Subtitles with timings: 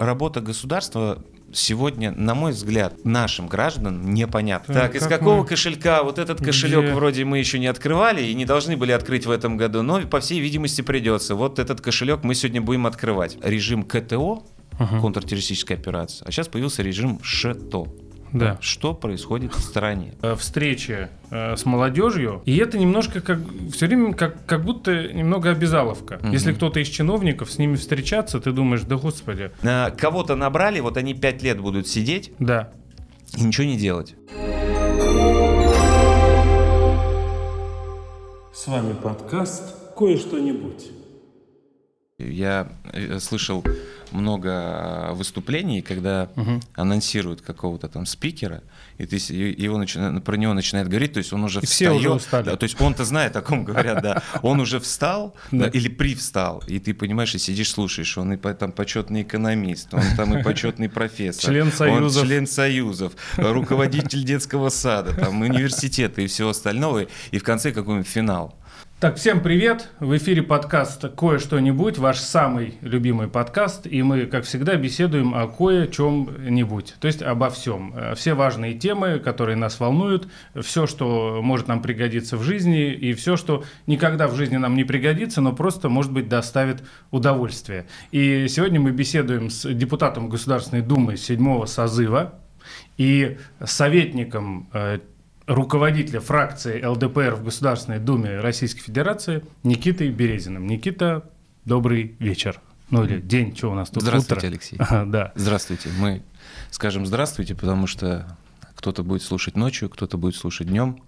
[0.00, 1.22] работа государства
[1.52, 4.72] сегодня, на мой взгляд, нашим гражданам непонятно.
[4.74, 6.02] Так, Так, из как какого мы- кошелька?
[6.02, 6.94] Вот этот кошелек Где?
[6.94, 10.20] вроде мы еще не открывали и не должны были открыть в этом году, но, по
[10.20, 11.34] всей видимости, придется.
[11.34, 13.36] Вот этот кошелек мы сегодня будем открывать.
[13.44, 14.44] Режим КТО,
[15.00, 17.86] контртеррористическая операция, а сейчас появился режим ШТО.
[18.32, 18.58] Да.
[18.60, 20.14] Что происходит в стране?
[20.22, 23.38] Э, встречи э, с молодежью, и это немножко как
[23.72, 26.18] все время как, как будто немного обязаловка.
[26.22, 26.32] Мгм.
[26.32, 30.96] Если кто-то из чиновников с ними встречаться, ты думаешь, да господи, А, Кого-то набрали, вот
[30.96, 32.70] они пять лет будут сидеть да.
[33.36, 34.14] и ничего не делать.
[38.52, 40.99] С вами подкаст «Кое-что-нибудь».
[42.28, 43.64] Я э, слышал
[44.12, 46.60] много выступлений, когда Мгм.
[46.74, 48.62] анонсируют какого-то там спикера,
[48.98, 52.10] и ты его начина- про него начинает говорить, то есть он уже И все уже
[52.10, 52.44] устали.
[52.44, 55.68] да, то есть он-то знает, о ком говорят, да, он уже встал Да.
[55.68, 60.36] или привстал, и ты понимаешь, и сидишь, слушаешь, он и там почетный экономист, он там
[60.36, 62.26] и почетный профессор, Член он союзов.
[62.26, 68.56] член союзов, руководитель детского сада, там университета и всего остального, и в конце какой-нибудь финал.
[69.00, 69.88] Так, всем привет!
[69.98, 76.96] В эфире подкаст «Кое-что-нибудь», ваш самый любимый подкаст, и мы, как всегда, беседуем о кое-чем-нибудь,
[77.00, 77.94] то есть обо всем.
[77.96, 83.14] Э, Все важные темы, которые нас волнуют, все, что может нам пригодиться в жизни, и
[83.14, 87.86] все, что никогда в жизни нам не пригодится, но просто, может быть, доставит удовольствие.
[88.10, 92.34] И сегодня мы беседуем с депутатом Государственной Думы седьмого созыва
[92.98, 94.98] и советником э,
[95.50, 100.66] руководителя фракции ЛДПР в Государственной Думе Российской Федерации Никитой Березиным.
[100.66, 101.24] Никита,
[101.64, 102.60] добрый вечер.
[102.90, 104.02] Ну или день, что у нас тут?
[104.02, 104.48] Здравствуйте, утро?
[104.48, 104.76] Алексей.
[104.78, 105.32] Ага, да.
[105.34, 105.90] Здравствуйте.
[105.98, 106.22] Мы
[106.70, 108.36] скажем здравствуйте, потому что
[108.76, 111.02] кто-то будет слушать ночью, кто-то будет слушать днем.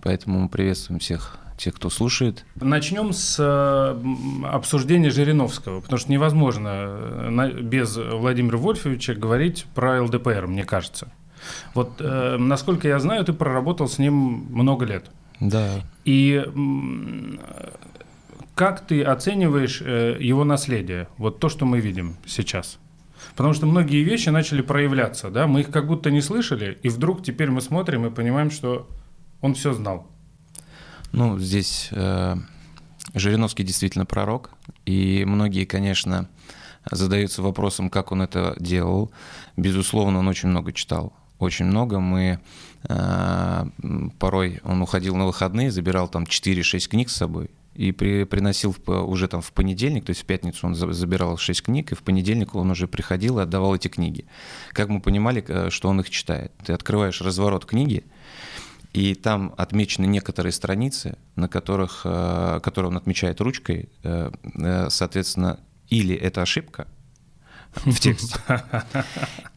[0.00, 2.44] Поэтому мы приветствуем всех тех, кто слушает.
[2.56, 10.46] Начнем с э, обсуждения Жириновского, потому что невозможно э, без Владимира Вольфовича говорить про ЛДПР,
[10.46, 11.12] мне кажется.
[11.74, 15.10] Вот, э, насколько я знаю, ты проработал с ним много лет.
[15.40, 15.82] Да.
[16.04, 16.44] И
[18.54, 21.08] как ты оцениваешь э, его наследие?
[21.16, 22.78] Вот то, что мы видим сейчас.
[23.34, 27.22] Потому что многие вещи начали проявляться, да, мы их как будто не слышали, и вдруг
[27.22, 28.88] теперь мы смотрим и понимаем, что
[29.40, 30.06] он все знал.
[31.12, 32.36] Ну, здесь э,
[33.14, 34.50] Жириновский действительно пророк,
[34.86, 36.28] и многие, конечно,
[36.90, 39.12] задаются вопросом, как он это делал.
[39.56, 41.12] Безусловно, он очень много читал.
[41.42, 41.98] Очень много.
[41.98, 42.38] Мы
[42.84, 43.64] э,
[44.20, 48.88] порой он уходил на выходные, забирал там 4-6 книг с собой и при, приносил в
[48.88, 52.02] уже там в понедельник, то есть в пятницу он за- забирал 6 книг, и в
[52.04, 54.24] понедельник он уже приходил и отдавал эти книги.
[54.70, 56.52] Как мы понимали, э, что он их читает?
[56.64, 58.04] Ты открываешь разворот книги,
[58.92, 63.88] и там отмечены некоторые страницы, на которых, э, которые он отмечает ручкой,
[64.90, 65.58] соответственно,
[65.88, 66.86] или это ошибка
[67.74, 68.34] в тексте,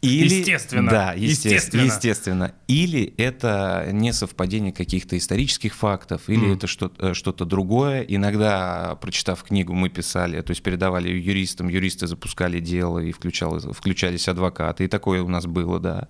[0.02, 1.82] или, Естественно, да, есте- естественно.
[1.82, 6.52] естественно, или это несовпадение каких-то исторических фактов, или Мгм.
[6.54, 8.02] это что-то, что-то другое.
[8.02, 14.28] Иногда, прочитав книгу, мы писали, то есть передавали юристам, юристы запускали дело и включал- включались
[14.28, 16.08] адвокаты, и такое у нас было, да.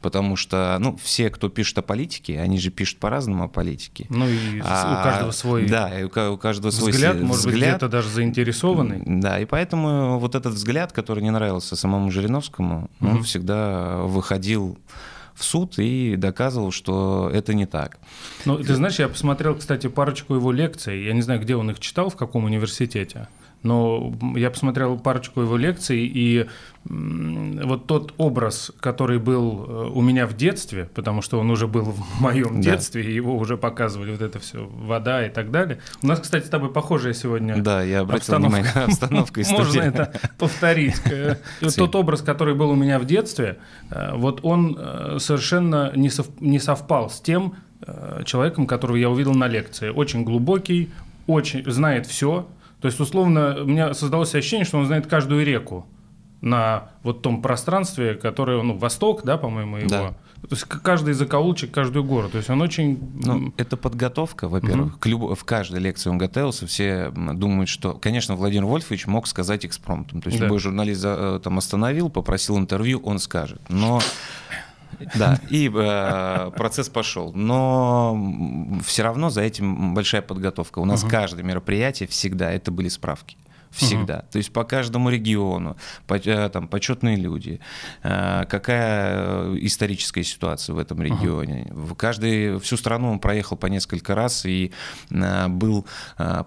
[0.00, 4.06] Потому что, ну, все, кто пишет о политике, они же пишут по-разному о политике.
[4.10, 7.20] Ну и с- у А, каждого свой Да, и у ка- у каждого свой взгляд,
[7.20, 7.76] может быть, взгляд.
[7.76, 9.02] где-то даже заинтересованный.
[9.06, 13.22] Да, и поэтому вот этот взгляд, который не нравился самому Жириновскому, он Мгм.
[13.22, 14.76] всегда выходил
[15.34, 17.98] в суд и доказывал, что это не так.
[18.46, 21.04] Ну, ты знаешь, я посмотрел, кстати, парочку его лекций.
[21.04, 23.28] Я не знаю, где он их читал, в каком университете.
[23.62, 26.46] Но я посмотрел парочку его лекций, и
[26.84, 31.82] вот тот образ, который был э, у меня в детстве, потому что он уже был
[31.84, 32.70] в моем Да.
[32.72, 35.80] детстве, и его уже показывали, вот это все, вода и так далее.
[36.02, 38.56] У нас, кстати, с тобой похожая сегодня Да, я обратил обстановка.
[38.60, 41.00] внимание, обстановка из Можно это повторить.
[41.06, 41.74] Э, вот.
[41.74, 43.58] Тот образ, который был у меня в детстве,
[43.90, 44.78] э, вот он
[45.18, 47.54] совершенно не сов- не совпал с тем
[48.24, 49.90] человеком, которого я увидел на лекции.
[49.90, 50.90] Очень глубокий,
[51.26, 52.46] очень знает все.
[52.86, 55.86] То есть, условно, у меня создалось ощущение, что он знает каждую реку
[56.40, 59.88] на вот том пространстве, которое, ну, Восток, да, по-моему, его.
[59.88, 60.08] Да.
[60.42, 62.28] То есть каждый закоулочек, каждую гору.
[62.28, 63.00] То есть он очень...
[63.24, 65.00] Ну, это подготовка, во-первых.
[65.00, 66.68] К любо- В каждой лекции он готовился.
[66.68, 70.22] Все думают, что, конечно, Владимир Вольфович мог сказать экспромтом.
[70.22, 70.44] То есть Да.
[70.44, 73.60] любой журналист э, там остановил, попросил интервью, он скажет.
[73.68, 74.00] Но
[75.14, 77.32] да, и э, процесс пошел.
[77.34, 78.18] Но
[78.84, 80.78] все равно за этим большая подготовка.
[80.78, 81.10] У нас Мгм.
[81.10, 83.36] каждое мероприятие всегда это были справки.
[83.76, 84.24] Всегда.
[84.30, 85.76] То есть по каждому региону,
[86.06, 87.60] по, э, там, почетные люди,
[88.02, 91.68] э, какая э, историческая ситуация в этом регионе.
[91.70, 94.72] В каждый, всю страну он проехал по несколько раз и
[95.48, 95.86] был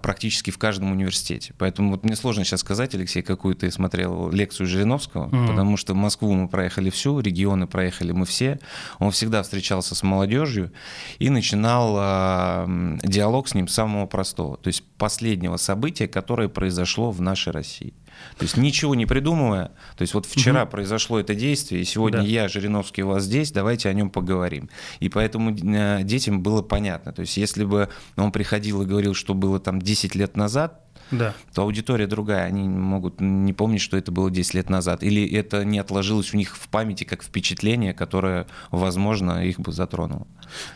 [0.02, 1.54] практически в каждом университете.
[1.58, 5.46] Поэтому вот мне сложно сейчас сказать, Алексей, какую ты смотрел лекцию Жириновского, mm-hmm.
[5.46, 8.58] потому что Москву мы проехали всю, регионы проехали мы все.
[8.98, 10.72] Он всегда встречался с молодежью
[11.18, 12.66] и начинал
[13.02, 14.56] диалог с ним с самого простого.
[14.56, 17.94] То есть последнего события, которое произошло в нашей России.
[18.36, 20.72] То есть ничего не придумывая, то есть вот вчера угу.
[20.72, 22.26] произошло это действие, и сегодня да.
[22.26, 24.68] я, Жириновский, у вас здесь, давайте о нем поговорим.
[24.98, 27.12] И поэтому э, детям было понятно.
[27.12, 31.34] То есть если бы он приходил и говорил, что было там 10 лет назад, да.
[31.54, 32.44] то аудитория другая.
[32.44, 35.02] Они могут не помнить, что это было 10 лет назад.
[35.02, 40.26] Или это не отложилось у них в памяти как впечатление, которое, возможно, их бы затронуло.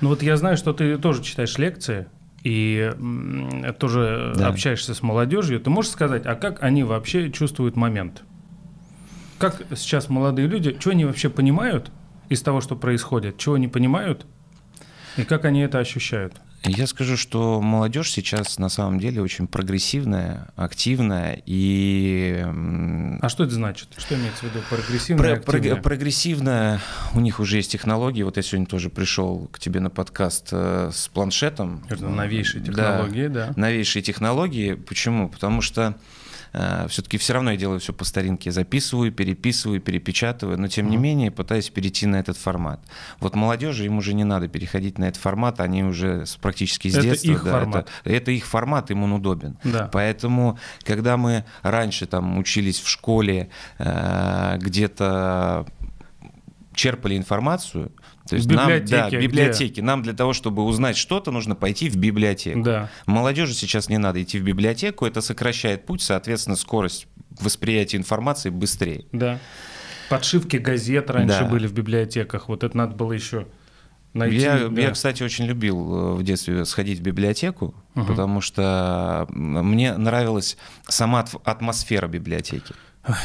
[0.00, 2.06] Ну вот я знаю, что ты тоже читаешь лекции
[2.44, 2.92] и
[3.80, 4.48] тоже да.
[4.48, 8.22] общаешься с молодежью, ты можешь сказать, а как они вообще чувствуют момент?
[9.38, 11.90] Как сейчас молодые люди, что они вообще понимают
[12.28, 14.26] из того, что происходит, чего они понимают,
[15.16, 16.34] и как они это ощущают?
[16.66, 22.42] Я скажу, что молодежь сейчас на самом деле очень прогрессивная, активная и...
[23.20, 23.88] А что это значит?
[23.98, 25.82] Что имеется в виду прогрессивная, Про, активная?
[25.82, 26.80] Прогрессивная,
[27.12, 28.22] у них уже есть технологии.
[28.22, 31.84] Вот я сегодня тоже пришел к тебе на подкаст э, с планшетом.
[31.90, 33.48] Это новейшие технологии, да.
[33.48, 33.52] да.
[33.60, 34.72] Новейшие технологии.
[34.72, 35.28] Почему?
[35.28, 35.94] Потому что
[36.88, 41.30] все-таки все равно я делаю все по старинке, записываю, переписываю, перепечатываю, но тем не менее
[41.30, 42.80] пытаюсь перейти на этот формат.
[43.18, 47.02] Вот молодежи им уже не надо переходить на этот формат, они уже практически с это
[47.02, 47.32] детства.
[47.32, 47.88] Их да, формат.
[48.04, 49.58] Это, это их формат, им он удобен.
[49.64, 49.88] Да.
[49.92, 55.66] Поэтому, когда мы раньше там учились в школе, э, где-то
[56.74, 57.92] черпали информацию,
[58.28, 59.72] то есть в библиотеке, нам, да, библиотеки.
[59.72, 59.82] Где?
[59.82, 62.62] Нам для того, чтобы узнать что-то, нужно пойти в библиотеку.
[62.62, 62.90] Да.
[63.06, 67.06] Молодежи сейчас не надо идти в библиотеку, это сокращает путь, соответственно, скорость
[67.38, 69.04] восприятия информации быстрее.
[69.12, 69.38] Да.
[70.08, 71.46] Подшивки газет раньше да.
[71.46, 73.46] были в библиотеках, вот это надо было еще
[74.14, 74.36] найти.
[74.36, 74.80] Я, да.
[74.80, 78.06] я, кстати, очень любил э, в детстве сходить в библиотеку, угу.
[78.06, 80.56] потому что мне нравилась
[80.88, 82.74] сама атмосфера библиотеки.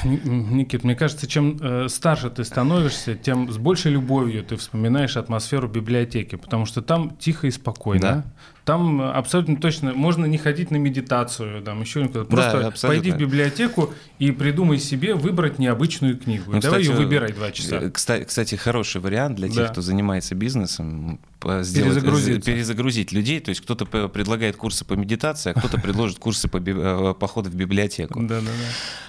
[0.03, 5.67] Никит, мне кажется, чем э, старше ты становишься, тем с большей любовью ты вспоминаешь атмосферу
[5.69, 8.01] библиотеки, потому что там тихо и спокойно.
[8.01, 8.23] Да.
[8.65, 12.25] Там абсолютно точно можно не ходить на медитацию, там еще никуда.
[12.25, 16.51] Просто да, пойди в библиотеку и придумай себе выбрать необычную книгу.
[16.51, 17.77] Ну, Давай кстати, ее выбирай два часа.
[17.77, 19.67] Э, кстати, кстати, хороший вариант для тех, да.
[19.67, 21.19] кто занимается бизнесом,
[21.61, 23.39] сделать, перезагрузить людей.
[23.39, 27.55] То есть кто-то предлагает курсы по медитации, а кто-то предложит курсы по э, походу в
[27.55, 28.19] библиотеку.
[28.21, 28.51] Да, да, да.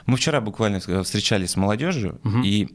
[0.06, 2.69] Мы вчера буквально встречались с молодежью, и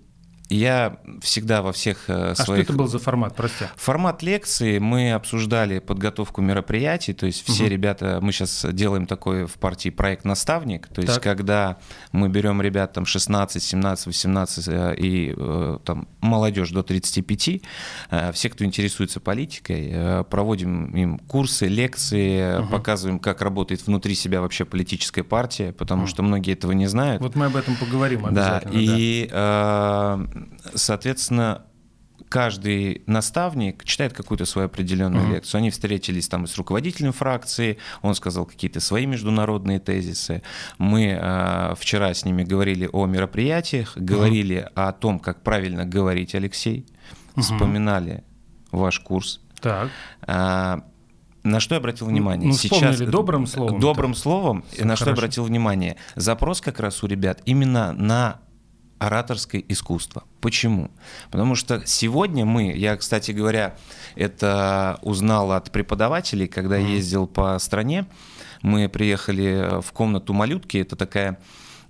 [0.49, 2.19] я всегда во всех своих...
[2.19, 3.65] Э, а что это был за формат, прости?
[3.75, 7.71] Формат лекции, мы обсуждали подготовку мероприятий, то есть все угу.
[7.71, 11.23] ребята, мы сейчас делаем такой в партии проект «Наставник», то есть так.
[11.23, 11.77] когда
[12.11, 17.61] мы берем ребят там 16, 17, 18 и э, там молодежь до 35,
[18.11, 22.67] э, все, кто интересуется политикой, проводим им курсы, лекции, угу.
[22.69, 26.09] показываем, как работает внутри себя вообще политическая партия, потому угу.
[26.09, 27.21] что многие этого не знают.
[27.21, 28.73] Вот мы об этом поговорим обязательно.
[28.73, 29.29] Да, и...
[29.31, 30.34] Да
[30.73, 31.65] соответственно,
[32.29, 35.33] каждый наставник читает какую-то свою определенную uh-huh.
[35.33, 35.59] лекцию.
[35.59, 40.41] Они встретились там с руководителем фракции, он сказал какие-то свои международные тезисы.
[40.77, 44.87] Мы э, вчера с ними говорили о мероприятиях, говорили uh-huh.
[44.87, 46.85] о том, как правильно говорить, Алексей,
[47.35, 47.41] uh-huh.
[47.41, 48.23] вспоминали
[48.71, 49.41] ваш курс.
[49.61, 49.89] Так.
[50.21, 50.83] А,
[51.43, 52.49] на что я обратил внимание?
[52.49, 53.79] Ну, Сейчас добрым словом.
[53.79, 55.95] Добрым словом, на что я обратил внимание?
[56.15, 58.39] Запрос как раз у ребят именно на
[59.07, 60.23] ораторское искусство.
[60.41, 60.91] Почему?
[61.31, 63.75] Потому что сегодня мы, я, кстати говоря,
[64.15, 66.85] это узнал от преподавателей, когда mm.
[66.91, 68.05] ездил по стране.
[68.61, 71.39] Мы приехали в комнату малютки, это такая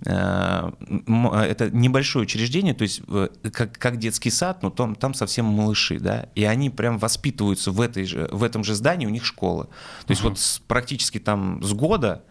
[0.04, 5.46] э, это небольшое учреждение, то есть э, как, как детский сад, но там, там совсем
[5.46, 9.24] малыши, да, и они прям воспитываются в, этой же, в этом же здании, у них
[9.24, 9.64] школа.
[10.06, 10.30] То есть uh-huh.
[10.30, 12.24] вот с, практически там с года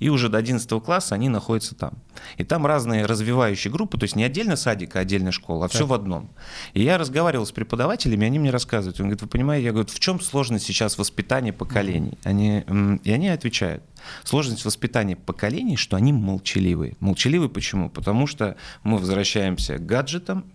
[0.00, 1.92] и уже до 11 класса они находятся там.
[2.36, 5.76] И там разные развивающие группы, то есть не отдельно садик, а отдельная школа, а так.
[5.76, 6.30] все в одном.
[6.74, 10.00] И я разговаривал с преподавателями, они мне рассказывают, он говорит, вы понимаете, я говорю, в
[10.00, 12.18] чем сложность сейчас воспитания поколений?
[12.24, 12.64] Они,
[13.04, 13.84] и они отвечают,
[14.24, 16.96] Сложность воспитания поколений, что они молчаливые.
[17.00, 17.90] Молчаливые почему?
[17.90, 20.46] Потому что мы возвращаемся к гаджетам,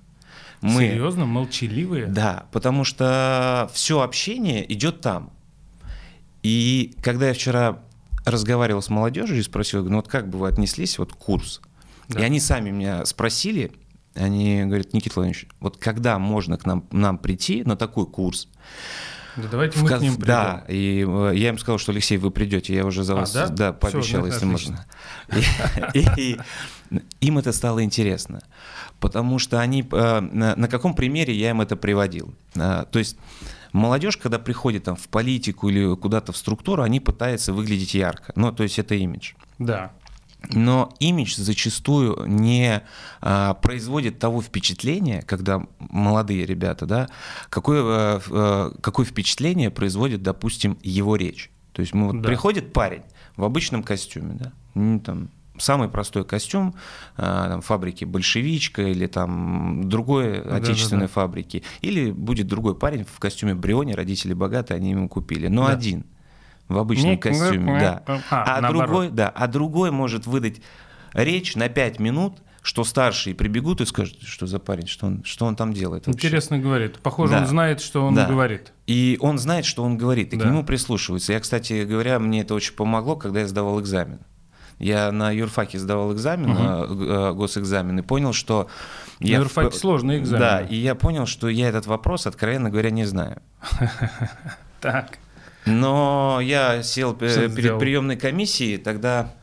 [0.62, 0.82] мы...
[0.82, 2.08] Серьезно, молчаливые?
[2.08, 5.32] Да, потому что все общение идет там.
[6.42, 7.84] И когда я вчера
[8.26, 11.62] разговаривал с молодежью и спросил, ну вот как бы вы отнеслись, вот курс?
[12.10, 12.20] Да.
[12.20, 13.72] И они сами меня спросили,
[14.14, 18.48] они говорят, Никита Владимирович, вот когда можно к нам, нам прийти на такой курс?
[19.36, 20.28] Да давайте мы в, к ним придем.
[20.28, 23.34] Да, и э, я им сказал, что Алексей, вы придете, я уже за А, вас
[23.34, 23.48] да?
[23.50, 23.72] да?
[23.72, 24.88] Всё, пообещал, ну, если отлично.
[25.30, 25.92] можно.
[25.94, 26.40] И, и
[27.20, 28.42] им это стало интересно,
[29.02, 32.34] потому что они э, на, на каком примере я им это приводил.
[32.56, 33.18] А, То есть
[33.76, 38.32] молодежь, когда приходит там в политику или куда-то в структуру, они пытаются выглядеть ярко.
[38.36, 39.34] Ну, то есть это имидж.
[39.60, 39.92] Да.
[40.54, 42.84] Но имидж зачастую не
[43.22, 47.10] а, производит того впечатления, когда молодые ребята, да,
[47.50, 51.50] какое, а, а, какое впечатление производит, допустим, его речь.
[51.72, 52.28] То есть мы вот Да.
[52.28, 53.02] приходит парень
[53.36, 56.76] в обычном костюме, да, ну, там, самый простой костюм
[57.18, 63.56] а, там, фабрики «Большевичка» или там другой отечественной фабрики, или будет другой парень в костюме
[63.56, 65.74] «Бриони», родители богатые, они ему купили, но Да.
[65.74, 66.06] один
[66.68, 68.04] в обычном Ник- костюме, да.
[68.30, 68.88] А, А, наоборот.
[68.88, 70.62] другой, да, а другой может выдать
[71.14, 75.46] речь на 5 минут, что старшие прибегут и скажут, что за парень, что он, что
[75.46, 76.08] он там делает.
[76.08, 76.18] вообще.
[76.28, 76.98] Интересно говорит.
[76.98, 77.42] Похоже, Да.
[77.42, 78.26] он знает, что он Да.
[78.26, 78.74] говорит.
[78.88, 80.44] И он знает, что он говорит, и Да.
[80.44, 81.34] к нему прислушиваются.
[81.34, 84.20] Я, кстати говоря, мне это очень помогло, когда я сдавал экзамен.
[84.80, 88.68] Я на юрфаке сдавал экзамен, э, госэкзамен, и понял, что...
[89.20, 90.40] На я в- юрфаке сложные экзамены.
[90.46, 93.42] Да, и я понял, что я этот вопрос, откровенно говоря, не знаю.
[94.82, 95.18] Так.
[95.66, 99.34] Но я сел перед приемной комиссией, тогда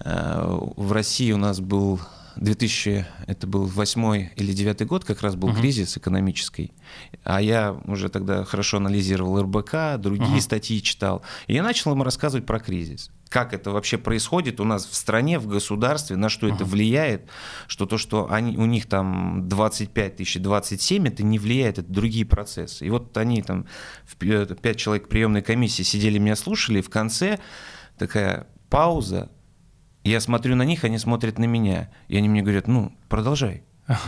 [0.00, 2.00] э, в России у нас был
[2.36, 5.58] 2000, это был восьмой или девятый год, как раз был Мгм.
[5.58, 6.72] кризис экономический,
[7.24, 10.40] а я уже тогда хорошо анализировал РБК, другие Мгм.
[10.40, 13.10] статьи читал, и я начал им рассказывать про кризис.
[13.28, 16.70] Как это вообще происходит у нас в стране, в государстве, на что это Мгм.
[16.72, 17.28] влияет,
[17.66, 22.24] что то, что они, у них там 25 тысяч, 27, это не влияет, это другие
[22.24, 22.86] процессы.
[22.86, 23.66] И вот они там,
[24.06, 27.38] в пи- э, пять человек приемной комиссии сидели, меня слушали, и в конце
[27.98, 29.30] такая пауза,
[30.04, 33.62] я смотрю на них, они смотрят на меня, и они мне говорят, ну, продолжай,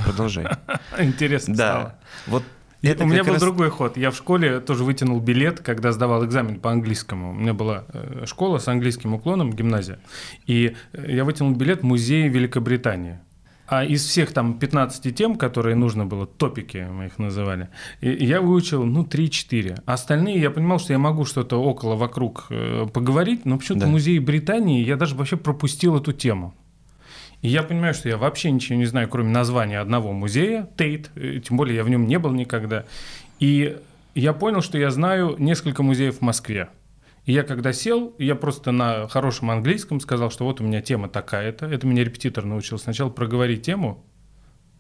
[0.05, 0.47] продолжай.
[0.99, 1.55] Интересно.
[1.57, 2.45] Да, вот
[2.83, 3.97] это у меня был раз- другой ход.
[3.97, 7.31] Я в школе тоже вытянул билет, когда сдавал экзамен по английскому.
[7.31, 9.99] У меня была э, школа с английским уклоном, гимназия.
[10.47, 13.19] И э, я вытянул билет в музей Великобритании.
[13.73, 17.69] А из всех там 15 тем, которые нужно было, топики мы их называли,
[18.01, 19.83] я выучил, ну, 3-4.
[19.87, 23.87] А остальные я понимал, что я могу что-то около, вокруг э, поговорить, но почему-то Да.
[23.87, 26.53] в музее Британии я даже вообще пропустил эту тему.
[27.43, 31.41] И я понимаю, что я вообще ничего не знаю, кроме названия одного музея, Тейт, э,
[31.41, 32.85] тем более я в нем не был никогда.
[33.39, 33.79] И
[34.15, 36.69] я понял, что я знаю несколько музеев в Москве.
[37.25, 41.09] И я когда сел, я просто на хорошем английском сказал, что вот у меня тема
[41.09, 41.67] такая-то.
[41.67, 42.79] Это меня репетитор научил.
[42.79, 44.05] Сначала проговори тему,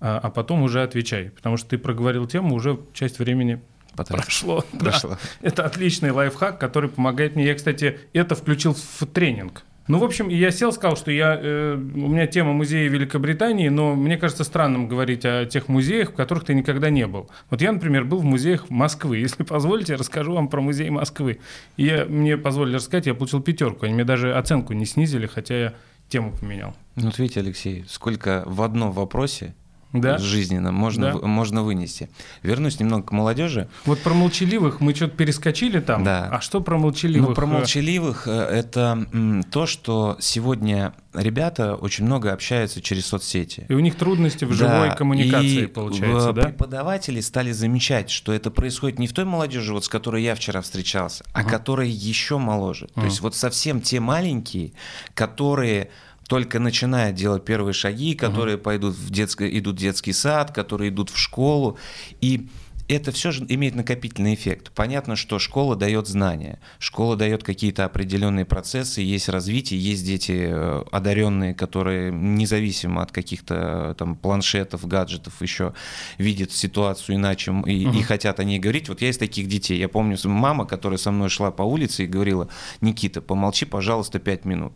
[0.00, 1.30] а, а потом уже отвечай.
[1.30, 3.60] Потому что ты проговорил тему, уже часть времени
[3.94, 4.24] Потратил.
[4.24, 4.64] прошло.
[4.72, 4.78] Да.
[4.90, 5.18] Прошло.
[5.42, 7.46] Это отличный лайфхак, который помогает мне.
[7.46, 9.62] Я, кстати, это включил в тренинг.
[9.90, 13.96] Ну, в общем, я сел, сказал, что я, э, у меня тема музея Великобритании, но
[13.96, 17.28] мне кажется странным говорить о тех музеях, в которых ты никогда не был.
[17.50, 19.18] Вот я, например, был в музеях Москвы.
[19.26, 21.40] Если позволите, расскажу вам про музей Москвы.
[21.76, 23.84] И я, мне позволили рассказать, я получил пятерку.
[23.84, 25.74] Они мне даже оценку не снизили, хотя я
[26.08, 26.76] тему поменял.
[26.94, 29.54] Ну, вот видите, Алексей, сколько в одном вопросе
[29.92, 30.18] Да?
[30.18, 31.18] жизненно можно, Да.
[31.18, 32.08] в- можно вынести.
[32.42, 33.68] Вернусь немного к молодежи.
[33.84, 36.04] Вот про молчаливых мы что-то перескочили там.
[36.04, 36.28] Да.
[36.30, 37.28] А что про молчаливых?
[37.30, 39.06] Ну, про Э, молчаливых э, это
[39.50, 43.66] то, что сегодня ребята очень много общаются через соцсети.
[43.68, 46.42] И у них трудности в живой Да, коммуникации, и получается, в- да?
[46.42, 50.60] Преподаватели стали замечать, что это происходит не в той молодежи, вот с которой я вчера
[50.60, 51.50] встречался, а Ага.
[51.50, 52.86] которая еще моложе.
[52.86, 53.06] То Ага.
[53.06, 54.72] есть вот совсем те маленькие,
[55.14, 55.90] которые
[56.30, 61.10] только начинают делать первые шаги, которые пойдут в детское, идут в детский сад, которые идут
[61.10, 61.76] в школу.
[62.20, 62.46] И
[62.94, 64.72] это все же имеет накопительный эффект.
[64.74, 70.82] Понятно, что школа дает знания, школа дает какие-то определенные процессы, есть развитие, есть дети э,
[70.90, 75.74] одаренные, которые независимо от каких-то э, там планшетов, гаджетов еще
[76.18, 78.88] видят ситуацию иначе и, и хотят о ней говорить.
[78.88, 79.78] Вот я из таких детей.
[79.78, 82.48] Я помню мама, которая со мной шла по улице и говорила,
[82.80, 84.74] Никита, помолчи, пожалуйста, пять минут.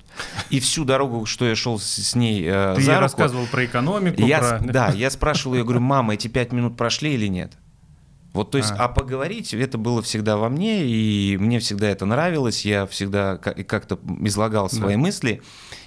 [0.50, 3.64] И всю дорогу, что я шел с, с ней э, Ты за руку, рассказывал про
[3.64, 4.60] экономику, я, про...
[4.60, 7.52] да, я спрашивал ее, говорю, мама, эти пять минут прошли или нет?
[8.34, 8.84] Вот, то есть, А.
[8.84, 8.88] а.
[8.88, 13.98] поговорить, это было всегда во мне, и мне всегда это нравилось, я всегда ка- как-то
[14.20, 15.00] излагал свои Да.
[15.00, 15.40] мысли.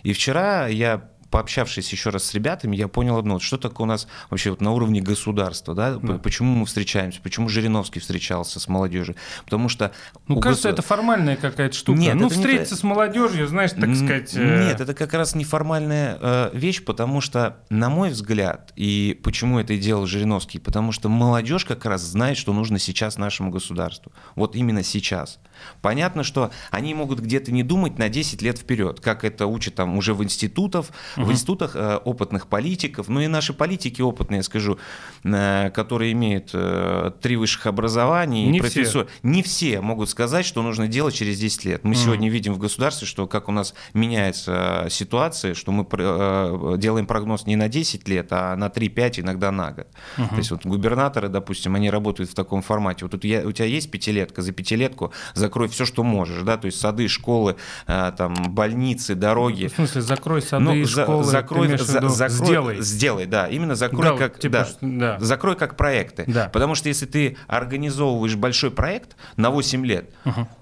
[0.03, 4.07] И вчера я пообщавшись еще раз с ребятами, я понял одно, что такое у нас
[4.29, 6.17] вообще вот на уровне государства, да, Да.
[6.19, 9.15] почему мы встречаемся, почему Жириновский встречался с молодежью,
[9.45, 9.91] потому что...
[10.27, 11.99] Ну, кажется, госу- это формальная какая-то штука.
[11.99, 14.33] Нет, ну, не встретиться то- с молодежью, знаешь, так сказать...
[14.35, 19.59] э, Нет, это как раз неформальная э, вещь, потому что, на мой взгляд, и почему
[19.59, 24.11] это и делал Жириновский, потому что молодежь как раз знает, что нужно сейчас нашему государству.
[24.35, 25.39] Вот именно сейчас.
[25.81, 29.97] Понятно, что они могут где-то не думать на 10 лет вперед, как это учат там
[29.97, 34.77] уже в институтах, В институтах э, опытных политиков, ну и наши политики опытные, я скажу,
[35.23, 38.81] э, которые имеют э, три высших образования, Не и все.
[38.81, 41.83] профессор- не все могут сказать, что нужно делать через 10 лет.
[41.83, 46.75] Мы сегодня видим в государстве, что как у нас меняется э, ситуация, что мы э,
[46.77, 49.87] делаем прогноз не на 10 лет, а на 3-5, иногда на год.
[50.15, 53.05] То есть вот губернаторы, допустим, они работают в таком формате.
[53.05, 55.11] Вот тут я- у тебя есть пятилетка, за пятилетку
[55.47, 57.55] закрой все, что можешь, да, то есть сады, школы,
[57.87, 59.67] э, там, больницы, дороги.
[59.67, 62.81] В смысле, закрой сады, Ну, за- школы, ты закрой, за- виду, закрой- сделай.
[62.81, 65.19] сделай, да, именно закрой Гал- как, типа, да, да.
[65.19, 66.25] закрой как проекты.
[66.27, 66.49] Да.
[66.49, 70.09] Потому что если ты организовываешь большой проект на 8 лет,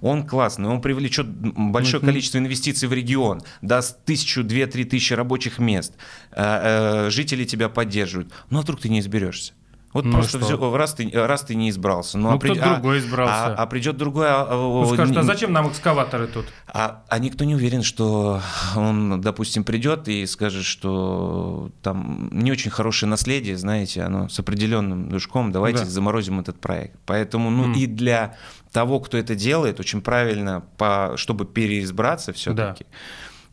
[0.01, 5.13] он классный, он привлечет большое Ну, количество инвестиций в регион, даст тысячу, две, три тысячи
[5.13, 5.93] рабочих мест,
[6.31, 8.31] э, э, жители тебя поддерживают.
[8.49, 9.53] Ну а вдруг ты не изберешься?
[9.95, 10.45] Вот Ну, просто что?
[10.57, 12.17] взял- раз ты, раз ты не избрался.
[12.17, 13.45] Ну, а кто-то другой избрался.
[13.45, 14.27] А, а придет другой.
[14.27, 16.45] а- а- Ну, скажут, а зачем нам экскаваторы тут?
[16.67, 18.41] а, а никто не уверен, что
[18.75, 25.07] он, допустим, придет и скажет, что там не очень хорошее наследие, знаете, оно с определенным
[25.07, 25.89] душком, давайте Да.
[25.89, 26.99] заморозим этот проект.
[27.05, 27.73] Поэтому, ну М.
[27.73, 28.35] и для
[28.73, 32.85] того, кто это делает, очень правильно, по, чтобы переизбраться все-таки,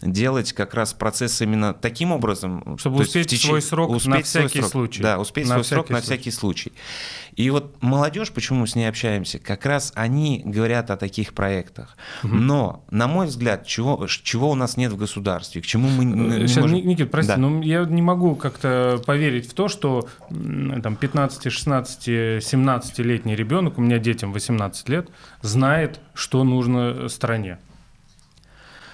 [0.02, 4.58] делать как раз процесс именно таким образом, Чтобы успеть в свой срок на свой всякий
[4.60, 4.70] срок.
[4.70, 5.02] случай.
[5.02, 6.14] Да, успеть На свой срок всякий на случай.
[6.14, 6.72] всякий случай.
[7.36, 11.96] И вот молодежь, почему мы с ней общаемся, как раз они говорят о таких проектах.
[12.22, 16.46] Но, на мой взгляд, чего, чего у нас нет в государстве, к чему мы не
[16.48, 17.38] Сейчас, можем- Ни- Никит, прости, Да.
[17.38, 22.08] но я не могу как-то поверить в то, что там 15, 16,
[22.42, 25.08] 17-летний ребенок, у меня детям 18 лет,
[25.40, 27.58] знает, что нужно стране.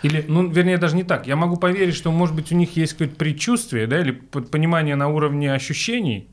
[0.03, 1.27] Или, ну, вернее, даже не так.
[1.27, 5.09] Я могу поверить, что, может быть, у них есть какое-то предчувствие, да, или понимание на
[5.09, 6.29] уровне ощущений,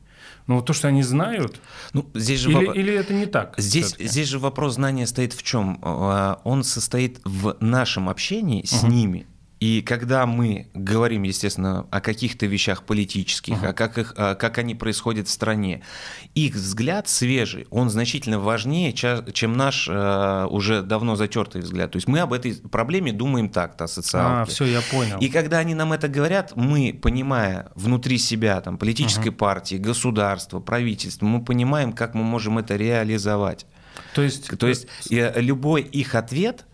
[0.48, 1.60] но вот то, что они знают,
[1.94, 3.56] Ну, здесь же или, во- или это не так?
[3.58, 5.80] Здесь, здесь же вопрос знания стоит в чем?
[6.44, 9.26] Он состоит в нашем общении с ними.
[9.60, 14.76] И когда мы говорим, естественно, о каких-то вещах политических, о как, их, о как они
[14.76, 15.82] происходят в стране,
[16.34, 21.92] их взгляд свежий, он значительно важнее, чем наш э, уже давно затертый взгляд.
[21.92, 24.42] То есть мы об этой проблеме думаем так-то, о социалке.
[24.42, 25.20] А, все, я понял.
[25.20, 31.26] И когда они нам это говорят, мы, понимая внутри себя, там, политической партии, государства, правительства,
[31.26, 33.66] мы понимаем, как мы можем это реализовать.
[34.14, 36.66] То есть, То есть э, любой их ответ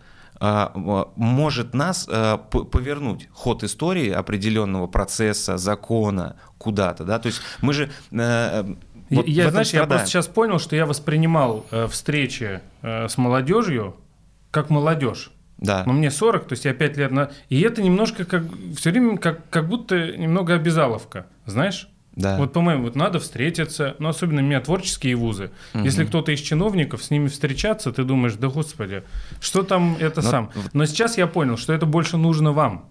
[1.16, 7.72] может нас а, п- повернуть ход истории определенного процесса, закона куда-то, да, то есть мы
[7.72, 8.64] же э,
[9.10, 9.88] вот я, знаешь, я страдаем.
[9.88, 13.96] просто сейчас понял, что я воспринимал э, встречи э, с молодежью
[14.50, 15.30] как молодежь.
[15.58, 15.82] да.
[15.86, 17.30] Но мне 40, то есть я 5 лет на...
[17.48, 18.42] И это немножко как...
[18.76, 21.88] Все время как, как будто немного обязаловка, знаешь?
[22.14, 22.36] Да.
[22.36, 25.50] Вот, по-моему, вот надо встретиться, но особенно у меня творческие вузы.
[25.74, 29.02] Если кто-то из чиновников, с ними встречаться, ты думаешь, да господи,
[29.40, 30.50] что там это Но- сам.
[30.74, 32.90] Но сейчас я понял, что это больше нужно вам.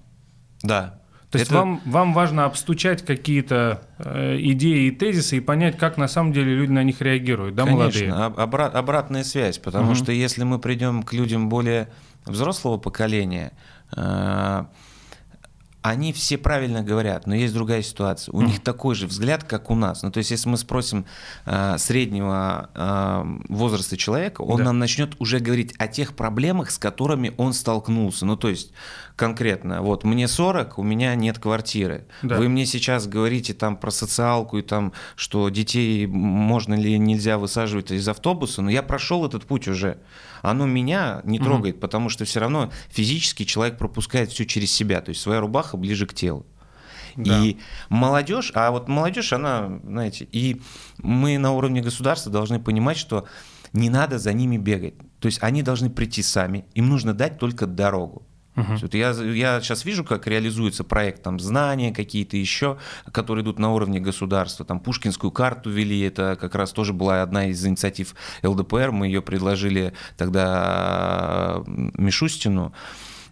[0.63, 0.97] да.
[1.29, 5.95] То есть Это- вам, вам важно обстучать какие-то э, идеи и тезисы и понять, как
[5.95, 8.07] на самом деле люди на них реагируют, да, молодые?
[8.11, 9.95] Конечно, об- обра- обратная связь, потому Мгм.
[9.95, 11.87] что если мы придем к людям более
[12.25, 13.53] взрослого поколения,
[13.95, 14.65] э,
[15.81, 18.33] они все правильно говорят, но есть другая ситуация.
[18.33, 20.03] У них такой же взгляд, как у нас.
[20.03, 21.05] Ну, то есть, если мы спросим
[21.45, 24.65] э, среднего э, возраста человека, он Да.
[24.65, 28.25] нам начнет уже говорить о тех проблемах, с которыми он столкнулся.
[28.27, 28.71] Ну, то есть,
[29.21, 32.07] конкретно, вот мне 40, у меня нет квартиры.
[32.23, 32.37] Да.
[32.37, 37.91] Вы мне сейчас говорите там про социалку и там, что детей можно ли нельзя высаживать
[37.91, 39.99] из автобуса, но я прошел этот путь уже.
[40.41, 41.45] Оно меня не Мгм.
[41.45, 45.77] трогает, потому что все равно физически человек пропускает все через себя, то есть своя рубаха
[45.77, 46.45] ближе к телу.
[47.15, 47.37] Да.
[47.37, 47.57] И
[47.89, 50.61] молодежь, а вот молодежь, она, знаете, и
[50.97, 53.25] мы на уровне государства должны понимать, что
[53.73, 54.95] не надо за ними бегать.
[55.19, 58.23] То есть они должны прийти сами, им нужно дать только дорогу.
[58.55, 62.77] Есть Вот я, я сейчас вижу, как реализуется проект там знания какие-то еще,
[63.11, 64.65] которые идут на уровне государства.
[64.65, 68.91] Там Пушкинскую карту ввели, это как раз тоже была одна из инициатив ЛДПР.
[68.91, 72.73] Мы ее предложили тогда Мишустину,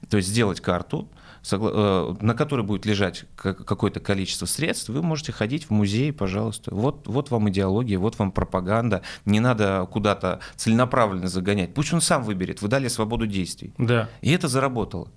[0.09, 1.09] то есть сделать карту,
[1.51, 6.73] на которой будет лежать ка- какое-то количество средств, вы можете ходить в музей, пожалуйста.
[6.73, 9.01] Вот, вот вам идеология, вот вам пропаганда.
[9.25, 11.73] Не надо куда-то целенаправленно загонять.
[11.73, 12.61] Пусть он сам выберет.
[12.61, 13.73] Вы дали свободу действий.
[13.77, 14.09] Да.
[14.21, 15.07] И это заработало.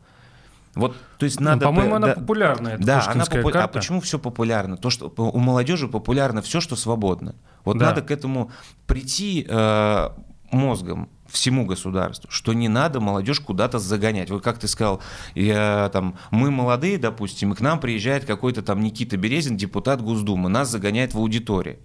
[0.74, 1.66] Вот, то есть Ну, надо...
[1.66, 3.78] По-моему, она да- популярная, эта Да, она попу- А карта.
[3.78, 4.78] почему все популярно?
[4.78, 7.34] То, что у молодежи популярно все, что свободно.
[7.66, 7.86] Вот Да.
[7.90, 8.50] надо к этому
[8.86, 10.08] прийти э,
[10.52, 14.30] мозгом всему государству, что не надо молодежь куда-то загонять.
[14.30, 15.02] Вот как ты сказал,
[15.34, 20.48] я, там, мы молодые, допустим, и к нам приезжает какой-то там Никита Березин, депутат Госдумы,
[20.48, 21.78] нас загоняет в аудиторию.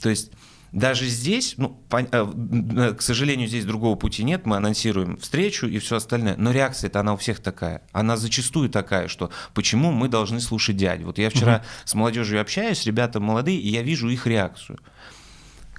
[0.00, 0.30] То есть
[0.74, 5.78] Даже здесь, ну, пон- э, к сожалению, здесь другого пути нет, мы анонсируем встречу и
[5.78, 7.82] все остальное, но реакция-то она у всех такая.
[7.92, 11.02] Она зачастую такая, что почему мы должны слушать дядь.
[11.04, 14.80] Вот я вчера с молодежью общаюсь, ребята молодые, и я вижу их реакцию.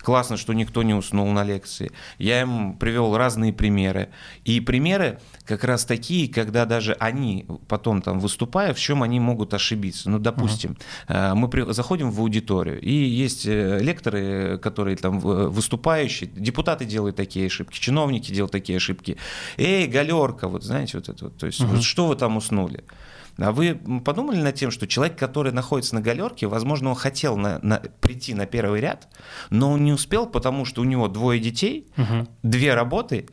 [0.05, 1.91] Классно, что никто не уснул на лекции.
[2.19, 4.09] Я им привел разные примеры.
[4.43, 9.55] И примеры как раз такие, когда даже они потом там выступая, в чем они могут
[9.55, 10.09] ошибиться.
[10.11, 15.49] Ну, допустим, э, мы при- заходим в аудиторию, и есть э, лекторы, которые там в-
[15.49, 19.17] выступающие, депутаты делают такие ошибки, чиновники делают такие ошибки.
[19.57, 21.37] Эй, галерка, вот знаете, вот это вот.
[21.37, 22.83] То есть, вот что вы там уснули?
[23.37, 27.59] А вы подумали над тем, что человек, который находится на галерке, возможно, он хотел на-
[27.61, 29.07] на- прийти на первый ряд,
[29.49, 31.87] но он не успел, потому что у него двое детей,
[32.43, 33.27] две работы,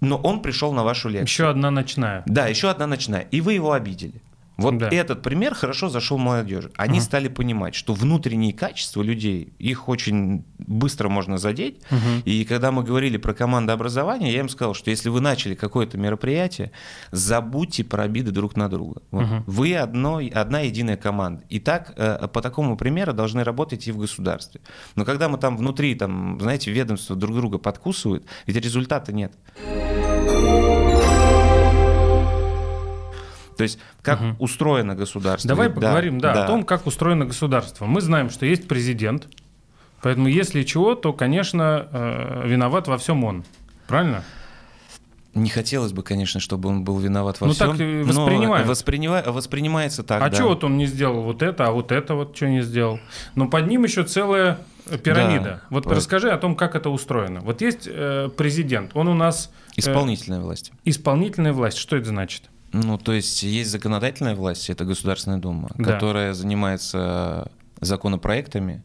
[0.00, 1.26] но он пришел на вашу лекцию.
[1.26, 2.22] Еще одна ночная.
[2.26, 3.22] Да, еще одна ночная.
[3.30, 4.20] И вы его обидели.
[4.56, 4.88] Вот Да.
[4.88, 6.70] этот пример хорошо зашел молодежи.
[6.76, 11.80] Они стали понимать, что внутренние качества людей, их очень быстро можно задеть.
[12.24, 16.72] И когда мы говорили про командообразование, я им сказал, что если вы начали какое-то мероприятие,
[17.12, 19.02] забудьте про обиды друг на друга.
[19.10, 19.26] Вот.
[19.46, 21.42] Вы одно, одна единая команда.
[21.48, 24.60] И так, э, по такому примеру должны работать и в государстве.
[24.94, 29.32] Но когда мы там внутри, там, знаете, ведомства друг друга подкусывают, ведь результата нет.
[33.56, 35.48] То есть, как устроено государство.
[35.48, 37.86] Давай Да, поговорим, да, о том, как устроено государство.
[37.86, 39.28] Мы знаем, что есть президент,
[40.02, 43.44] поэтому если чего, то, конечно, э, виноват во всем он.
[43.86, 44.22] Правильно?
[45.34, 47.72] Не хотелось бы, конечно, чтобы он был виноват во Ну, всем.
[47.72, 48.66] так и но воспринимают.
[48.68, 50.34] воспринима- воспринимается так, а да.
[50.34, 53.00] что вот он не сделал вот это, а вот это вот что не сделал?
[53.34, 54.58] Но под ним еще целая
[55.04, 55.44] пирамида.
[55.44, 55.60] Да.
[55.68, 55.94] Вот Вот.
[55.94, 57.40] расскажи о том, как это устроено.
[57.40, 60.72] Вот есть э, президент, он у нас э, Исполнительная власть.
[60.86, 61.76] исполнительная власть.
[61.76, 62.44] Что это значит?
[62.84, 65.92] Ну, то есть есть законодательная власть, это Государственная Дума, Да.
[65.92, 68.82] которая занимается законопроектами.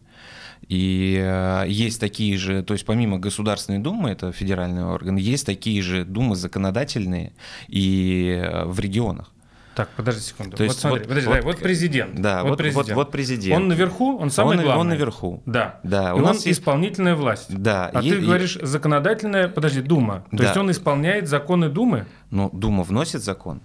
[0.67, 5.82] И э, есть такие же, то есть помимо Государственной Думы, это федеральный орган, есть такие
[5.82, 7.34] же думы законодательные
[7.67, 9.32] и э, в регионах.
[9.75, 10.56] Так, подожди секунду.
[10.58, 12.21] То вот есть смотри, вот- подожди, вот- дай, вот президент.
[12.21, 13.56] Да, вот, вот, вот президент.
[13.62, 14.82] Он наверху, он самый он, главный.
[14.82, 15.41] он наверху.
[15.45, 15.80] Да.
[15.84, 17.47] Да, И у он нас есть- исполнительная власть.
[17.49, 20.25] Да, А е- ты е- говоришь законодательная, подожди, Дума.
[20.32, 20.43] То Да.
[20.43, 22.06] есть он исполняет законы Думы?
[22.30, 23.62] Ну, Дума вносит закон.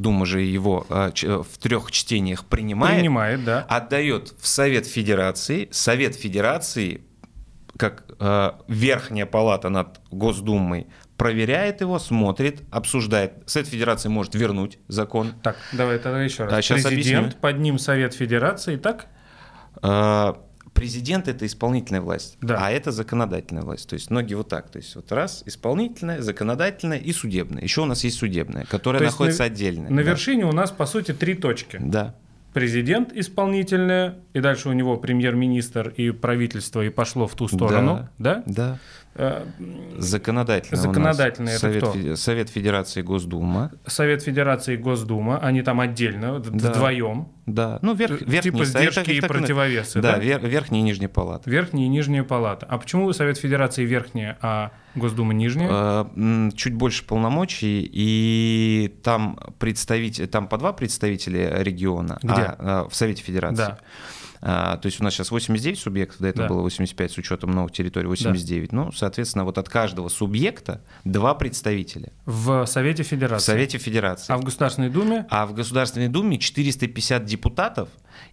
[0.00, 3.66] Дума же его э, ч- э, в трех чтениях принимает, Принимает, да.
[3.68, 5.68] отдает в Совет Федерации.
[5.72, 7.02] Совет Федерации,
[7.76, 13.32] как э, верхняя палата над Госдумой, проверяет его, смотрит, обсуждает.
[13.46, 15.32] Совет Федерации может вернуть закон.
[15.42, 16.52] Так, давай тогда еще раз.
[16.52, 17.30] А, Президент, объясню.
[17.40, 19.06] под ним Совет Федерации, так?
[19.82, 20.34] Э,
[20.78, 22.58] Президент это исполнительная власть, Да.
[22.60, 23.88] а это законодательная власть.
[23.88, 24.70] То есть многие вот так.
[24.70, 27.62] То есть вот раз исполнительная, законодательная и судебная.
[27.62, 29.90] Еще у нас есть судебная, которая То находится на- отдельно.
[29.90, 30.10] На Да.
[30.10, 31.78] вершине у нас, по сути, три точки.
[31.80, 32.14] Да.
[32.54, 38.42] Президент исполнительная, и дальше у него премьер-министр и правительство, и пошло в ту сторону, да?
[38.46, 38.78] Да.
[39.07, 41.84] Э, Нас Законодательная это Совет?
[41.84, 43.72] Фе- Совет Федерации Госдума.
[43.86, 46.70] Совет Федерации Госдума, они там отдельно, Да.
[46.70, 47.28] вдвоем.
[47.46, 47.78] Да.
[47.82, 50.18] Ну, верх, верхний типа сдержки их и так противовесы, Да, да?
[50.22, 51.48] вер- верхняя и нижняя палата.
[51.50, 52.66] Верхняя и нижняя палата.
[52.68, 55.68] А почему Совет Федерации верхняя, а Госдума нижняя?
[55.70, 62.32] Э, Чуть больше полномочий, и там представитель, там по два представителя региона Где?
[62.34, 63.56] а, э, в Совете Федерации.
[63.56, 63.78] Да.
[64.40, 66.54] А, то есть у нас сейчас 89 субъектов, до этого Да.
[66.54, 68.72] было 85 с учетом новых территорий, 89.
[68.72, 73.44] Ну, соответственно, вот от каждого субъекта два представителя В Совете в Федерации.
[73.46, 74.32] Совете Федерации.
[74.32, 75.26] А в Государственной Думе?
[75.30, 77.88] А в Государственной Думе 450 депутатов,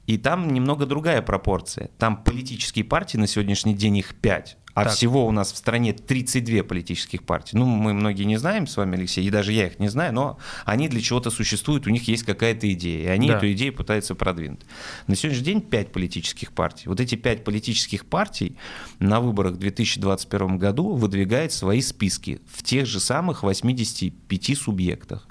[0.07, 1.89] и там немного другая пропорция.
[1.97, 4.93] Там политические партии, на сегодняшний день их 5, а Так.
[4.93, 7.55] всего у нас в стране 32 политических партии.
[7.55, 10.37] Ну, мы многие не знаем с вами, Алексей, и даже я их не знаю, но
[10.65, 13.37] они для чего-то существуют, у них есть какая-то идея, и они Да.
[13.37, 14.59] эту идею пытаются продвинуть.
[15.07, 16.89] На сегодняшний день 5 политических партий.
[16.89, 18.57] Вот эти 5 политических партий
[18.99, 25.25] на выборах в 2021 году выдвигают свои списки в тех же самых 85 субъектах.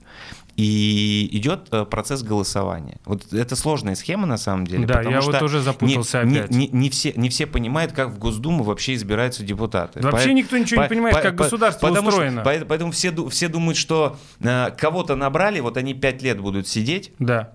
[0.56, 2.98] И идет э, процесс голосования.
[3.04, 4.86] Вот это сложная схема на самом деле.
[4.86, 6.50] Да, я вот что уже запутался не, не- опять.
[6.52, 10.00] Не, не все, не все понимают, как в Госдуму вообще избираются депутаты.
[10.00, 12.42] Вообще По- никто ничего не по- понимает, по- как по- государство потому что- устроено.
[12.44, 17.12] поэтому поэтому все, все думают, что э, кого-то набрали, вот они 5 лет будут сидеть
[17.18, 17.54] Да.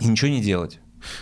[0.00, 0.78] и ничего не делать.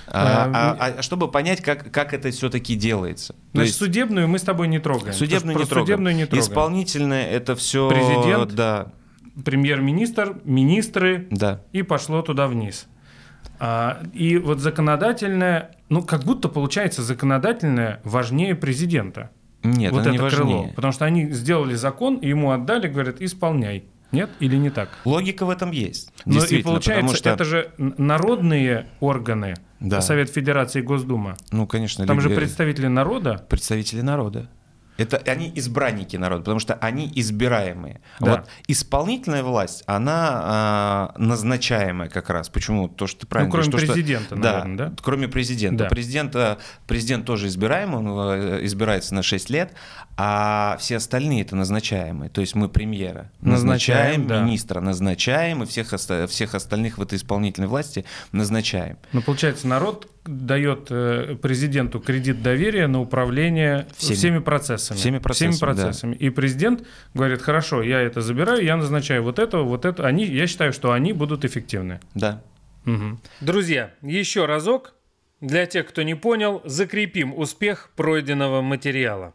[0.08, 3.32] А, А, а- а чтобы понять, как, как это все-таки делается.
[3.34, 5.14] То Значит, есть судебную мы с тобой не трогаем.
[5.14, 5.86] судебную не что трогаем.
[5.86, 6.42] Судебную не трогаем.
[6.50, 7.88] Исполнительное это все...
[7.88, 8.54] Президент?
[8.54, 8.92] Да,
[9.44, 11.62] Премьер-министр, министры, да.
[11.72, 12.86] и пошло туда вниз.
[13.58, 19.30] А, и вот законодательное, ну, как будто получается законодательное важнее президента.
[19.62, 20.30] Нет, вот это не крыло.
[20.30, 20.72] важнее.
[20.74, 23.84] Потому что они сделали закон, ему отдали, говорят, исполняй.
[24.12, 24.88] Нет или не так?
[25.04, 26.12] Логика в этом есть.
[26.24, 27.30] Ну и получается, что...
[27.30, 30.00] это же народные органы, Да.
[30.00, 31.36] Совет Федерации и Госдума.
[31.50, 33.44] Ну, конечно, Там же люди- представители народа.
[33.48, 34.48] представители народа.
[34.96, 38.00] Это они избранники народа, потому что они избираемые.
[38.20, 38.30] Да.
[38.30, 42.48] Вот исполнительная власть, она а, назначаемая как раз.
[42.48, 42.88] Почему?
[42.88, 44.92] То, что ты правильно Ну, кроме говоришь, то, что- президента, наверное, да?
[45.02, 45.84] Кроме президента.
[45.84, 45.90] Да.
[45.90, 49.72] Президента, президент тоже избираемый, он э, избирается на 6 лет,
[50.16, 52.30] а все остальные это назначаемые.
[52.30, 54.40] То есть мы премьера Назначаем, назначаем, да.
[54.42, 55.92] министра назначаем, и всех,
[56.28, 58.96] всех остальных в этой исполнительной власти назначаем.
[59.12, 64.16] Ну, получается, народ дает э, президенту кредит доверия на управление Всеми.
[64.16, 64.98] всеми, процессами.
[64.98, 65.82] Всеми процессами, да.
[65.82, 66.14] процессами.
[66.14, 70.06] И президент говорит, хорошо, я это забираю, я назначаю вот это, вот это.
[70.06, 72.00] Они, я считаю, что они будут эффективны.
[72.14, 72.42] Да.
[73.40, 74.92] Друзья, еще разок.
[75.42, 79.34] Для тех, кто не понял, закрепим успех пройденного материала.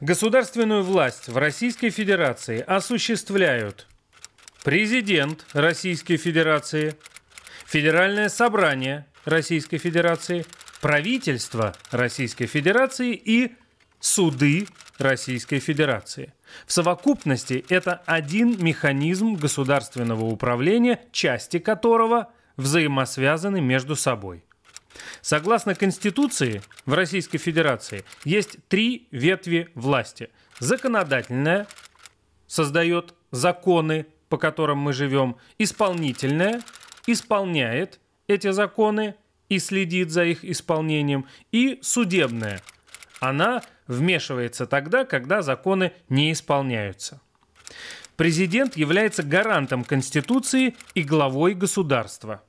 [0.00, 3.86] Государственную власть в Российской Федерации осуществляют
[4.64, 6.94] президент Российской Федерации,
[7.66, 10.46] Федеральное собрание Российской Федерации,
[10.80, 13.54] правительство Российской Федерации и
[14.00, 14.66] суды
[14.98, 16.32] Российской Федерации.
[16.66, 24.44] В совокупности это один механизм государственного управления, части которого взаимосвязаны между собой.
[25.20, 30.30] Согласно Конституции в Российской Федерации есть три ветви власти.
[30.60, 31.66] Законодательная
[32.46, 35.36] создает законы, по которым мы живем.
[35.58, 36.62] Исполнительная
[37.06, 39.14] исполняет эти законы
[39.48, 41.26] и следит за их исполнением.
[41.52, 42.60] И судебная.
[43.20, 47.20] Она вмешивается тогда, когда законы не исполняются.
[48.16, 52.42] Президент является гарантом Конституции и главой государства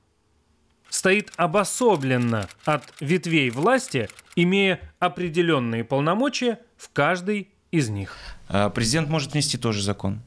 [0.96, 8.16] стоит обособленно от ветвей власти, имея определенные полномочия в каждой из них.
[8.48, 10.20] А Президент может внести тоже закон.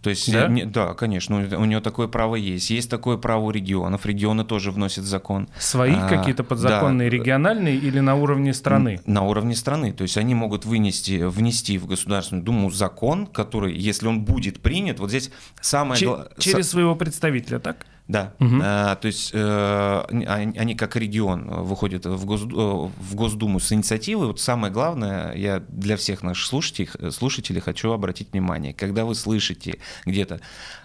[0.00, 0.46] То есть, Да?
[0.46, 2.70] не- да, конечно, у у него такое право есть.
[2.70, 4.06] Есть такое право у регионов.
[4.06, 5.48] Регионы тоже вносят закон.
[5.58, 7.16] Свои А, какие-то подзаконные, да.
[7.16, 9.00] региональные или на уровне страны?
[9.06, 9.92] На уровне страны.
[9.92, 15.00] То есть они могут вынести, внести в Государственную Думу закон, который, если он будет принят,
[15.00, 15.30] вот здесь
[15.60, 17.84] самое Че- через своего представителя, так?
[18.08, 18.60] Да, Мгм.
[18.64, 23.70] А, то есть э, они, они как регион э, выходят в, Госду- в Госдуму с
[23.70, 24.28] инициативой.
[24.28, 29.78] Вот самое главное, я для всех наших слушателей, слушателей хочу обратить внимание, когда вы слышите
[30.06, 30.40] где-то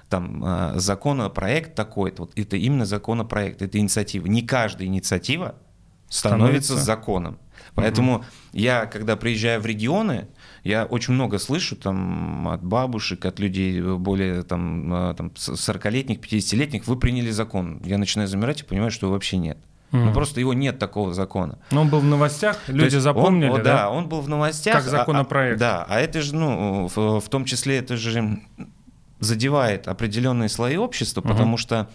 [0.10, 4.28] там законопроект такой-то, вот это именно законопроект, это инициатива.
[4.28, 5.56] Не каждая инициатива
[6.14, 6.76] становится, Становится.
[6.86, 7.38] законом.
[7.76, 10.28] Поэтому я, когда приезжаю в регионы,
[10.64, 16.86] я очень много слышу там от бабушек, от людей более там, э, там 40-летних, 50-летних,
[16.86, 17.82] вы приняли закон.
[17.84, 19.58] Я начинаю замирать и понимаю, что его вообще нет.
[19.92, 20.14] Ну Мгм.
[20.14, 21.58] просто его нет такого закона.
[21.72, 23.78] Но он был в новостях, То люди есть запомнили, он, да?
[23.78, 24.76] да, он был в новостях.
[24.76, 25.60] Как а- а- законопроект.
[25.60, 28.40] да, а это же, ну, в, в том числе это же
[29.20, 31.30] задевает определенные слои общества, Мгм.
[31.30, 31.90] потому что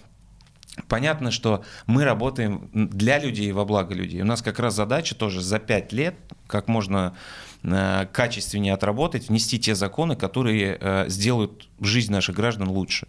[0.86, 4.20] понятно, что мы работаем для людей и во благо людей.
[4.22, 6.14] У нас как раз задача тоже за пять лет
[6.46, 7.14] как можно
[7.62, 13.06] э, качественнее отработать, внести те законы, которые э, сделают жизнь наших граждан лучше.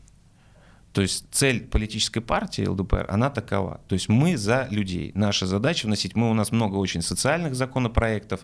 [0.94, 3.82] То есть цель политической партии ЛДПР, она такова.
[3.88, 5.12] То есть мы за людей.
[5.14, 8.42] Наша задача вносить, мы у нас много очень социальных законопроектов,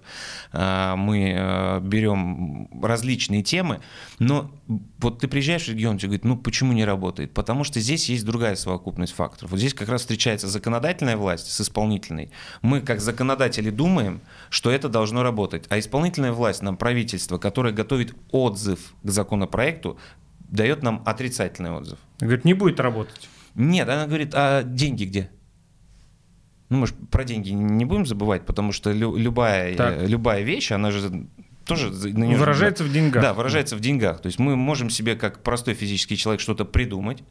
[0.51, 3.81] а, мы э, берем различные темы,
[4.19, 4.51] но
[4.99, 7.33] вот ты приезжаешь в регион, тебе говорят, ну почему не работает?
[7.33, 9.51] Потому что здесь есть другая совокупность факторов.
[9.51, 12.29] Вот здесь как раз встречается законодательная власть с исполнительной.
[12.61, 18.15] Мы как законодатели думаем, что это должно работать, а исполнительная власть, нам правительство, которое готовит
[18.31, 19.97] отзыв к законопроекту,
[20.49, 21.97] дает нам отрицательный отзыв.
[22.19, 23.29] Говорит, не будет работать.
[23.55, 25.29] Нет, она говорит, а деньги где?
[26.69, 29.97] Ну, мы ж про деньги не будем забывать, потому что лю- любая, Так.
[30.01, 31.27] э, любая вещь, она же
[31.65, 31.91] тоже...
[31.91, 33.21] на неё же- Выражается в деньгах.
[33.21, 34.21] Да, выражается в деньгах.
[34.21, 37.23] То есть мы можем себе, как простой физический человек, что-то придумать,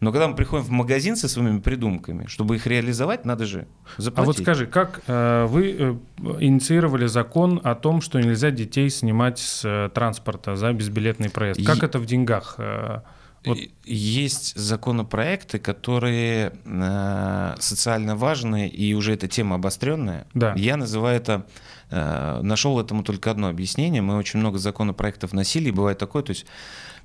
[0.00, 4.02] но когда мы приходим в магазин со своими придумками, чтобы их реализовать, надо же А
[4.02, 4.26] заплатить.
[4.36, 5.94] вот скажи, как э, вы э,
[6.40, 11.64] инициировали закон о том, что нельзя детей снимать с э, транспорта за безбилетный проезд?
[11.66, 12.54] Как И- это в деньгах?
[12.58, 13.00] э,
[13.48, 20.26] вот- Есть законопроекты, которые э, социально важные, и уже эта тема обостренная.
[20.34, 20.54] Да.
[20.56, 21.46] Я называю это,
[21.90, 24.02] э, нашел этому только одно объяснение.
[24.02, 26.46] Мы очень много законопроектов носили, и бывает такое, то есть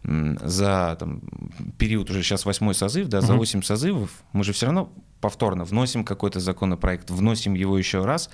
[0.06, 1.22] м, за там,
[1.78, 3.38] период уже сейчас восьмой созыв, да, за Мгм.
[3.38, 8.30] 8 созывов мы же все равно повторно вносим какой-то законопроект, вносим его еще раз.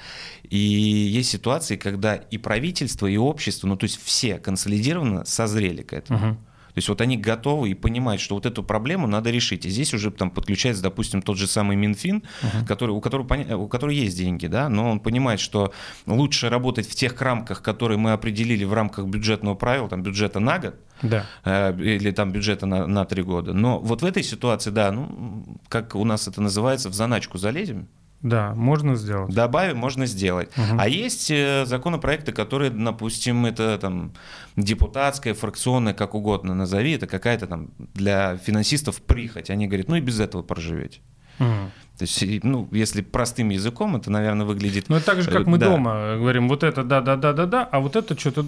[0.49, 5.93] И есть ситуации, когда и правительство, и общество, ну то есть все консолидированно созрели к
[5.93, 6.19] этому.
[6.19, 6.37] Мгм.
[6.79, 9.65] То есть вот они готовы и понимают, что вот эту проблему надо решить.
[9.65, 12.23] И здесь уже там подключается, допустим, тот же самый Минфин,
[12.65, 15.73] который, у, которого, у которого есть деньги, да, но он понимает, что
[16.05, 20.57] лучше работать в тех рамках, которые мы определили в рамках бюджетного правила, там бюджета на
[20.57, 21.25] год, Да.
[21.43, 23.51] э, или там бюджета на, на три года.
[23.51, 27.89] Но вот в этой ситуации, да, ну, как у нас это называется, в заначку залезем,
[28.21, 29.33] Да, можно сделать.
[29.33, 30.49] Добавим, можно сделать.
[30.57, 30.79] Мгм.
[30.79, 34.11] А есть э, законопроекты, которые, допустим, это там
[34.57, 39.49] депутатская, фракционная, как угодно назови, это какая-то там для финансистов прихоть.
[39.49, 40.99] Они говорят, ну и без этого проживете.
[41.39, 41.71] Мгм.
[41.97, 44.89] То есть, ну, если простым языком, это, наверное, выглядит...
[44.89, 45.69] Ну, это так же, как мы Да.
[45.69, 48.45] дома говорим, вот это да-да-да-да-да, а вот это что-то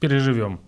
[0.00, 0.60] переживем.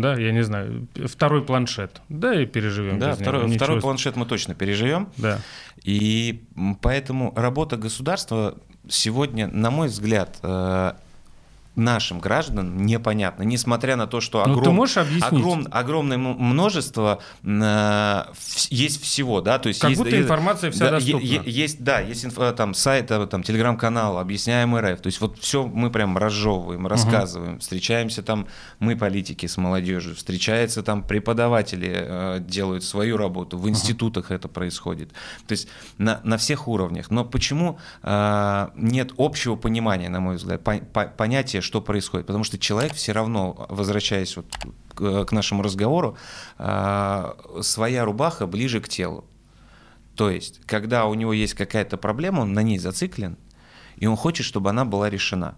[0.00, 2.00] Да, я не знаю, второй планшет.
[2.08, 2.98] Да, и переживем.
[2.98, 5.08] Да, без него, второй, второй планшет мы точно переживем.
[5.16, 5.40] Да.
[5.82, 6.42] И
[6.80, 8.56] поэтому работа государства
[8.88, 10.92] сегодня, на мой взгляд, э,
[11.78, 15.24] нашим гражданам непонятна, несмотря на то, что Ну, ты огром- можешь объяснить?
[15.32, 18.22] огром- огромное множество э,
[18.70, 21.24] есть всего, да, то есть Как есть, будто э, информация вся да, доступна.
[21.24, 25.38] есть, да, есть инф- э, там сайт, э, там телеграм-канал, объясняем РФ, то есть вот
[25.38, 28.46] все мы прям разжевываем, рассказываем, встречаемся там
[28.80, 35.10] мы политики с молодежью, встречаются там преподаватели э, делают свою работу, в институтах это происходит,
[35.46, 37.10] то есть на, на всех уровнях.
[37.10, 42.26] Но почему э, нет общего понимания, на мой взгляд, по- по- понятия, что происходит?
[42.26, 44.46] Потому что человек все равно, возвращаясь вот
[44.94, 46.16] к, к нашему разговору,
[46.58, 49.24] э, своя рубаха ближе к телу.
[50.14, 53.36] То есть, когда у него есть какая-то проблема, он на ней зациклен,
[53.96, 55.56] и он хочет, чтобы она была решена.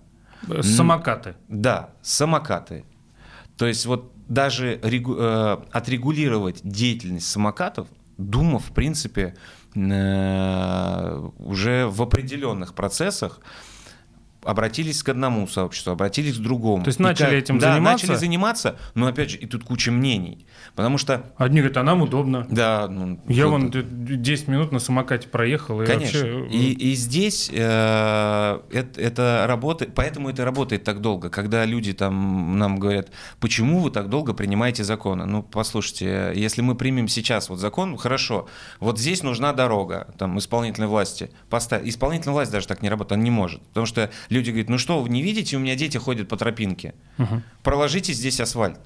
[0.48, 1.34] Э, Самокаты.
[1.48, 2.84] Да, самокаты.
[3.56, 7.86] То есть вот даже регу- э, отрегулировать деятельность самокатов
[8.18, 9.34] Дума, в принципе,
[9.74, 13.40] э, уже в определенных процессах
[14.42, 16.82] обратились к одному сообществу, обратились к другому.
[16.84, 18.06] То есть И начали как- этим да, заниматься?
[18.06, 20.46] начали заниматься, но опять же, и тут куча мнений.
[20.74, 22.46] Потому что, Одни говорят, а нам удобно.
[22.50, 26.20] да, ну, Я вон д- 10 минут на самокате проехал, и Конечно.
[26.20, 26.48] вообще...
[26.48, 31.30] И, и здесь э, это, это работает, поэтому это работает так долго.
[31.30, 33.08] Когда люди там нам говорят,
[33.40, 35.26] почему вы так долго принимаете законы?
[35.26, 38.48] Ну, послушайте, если мы примем сейчас вот закон, хорошо,
[38.78, 41.30] вот здесь нужна дорога, там, исполнительной власти.
[41.48, 41.82] Поставь.
[41.84, 43.60] Исполнительная власть даже так не работает, она не может.
[43.68, 46.94] Потому что люди говорят, ну что, вы не видите, у меня дети ходят по тропинке.
[47.18, 47.42] Мгм.
[47.62, 48.78] Проложите здесь асфальт.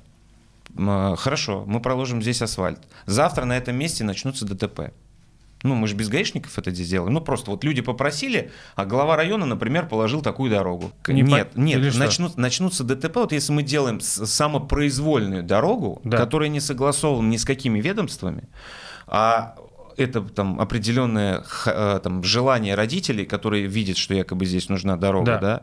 [0.77, 2.81] М, Хорошо, мы проложим здесь асфальт.
[3.07, 4.93] Завтра на этом месте начнутся ДТП.
[5.63, 7.15] Ну, мы же без гаишников это здесь делаем.
[7.15, 10.93] Ну, просто вот люди попросили, а глава района, например, положил такую дорогу.
[11.09, 12.01] Не по- нет, нет, или что?
[12.01, 16.19] начнут, начнутся ДТП, вот если мы делаем самопроизвольную дорогу, Да.
[16.19, 18.45] которая не согласована ни с какими ведомствами,
[19.07, 19.57] а
[19.97, 25.39] это там определенное э, там, желание родителей, которые видят, что якобы здесь нужна дорога, Да.
[25.41, 25.63] да,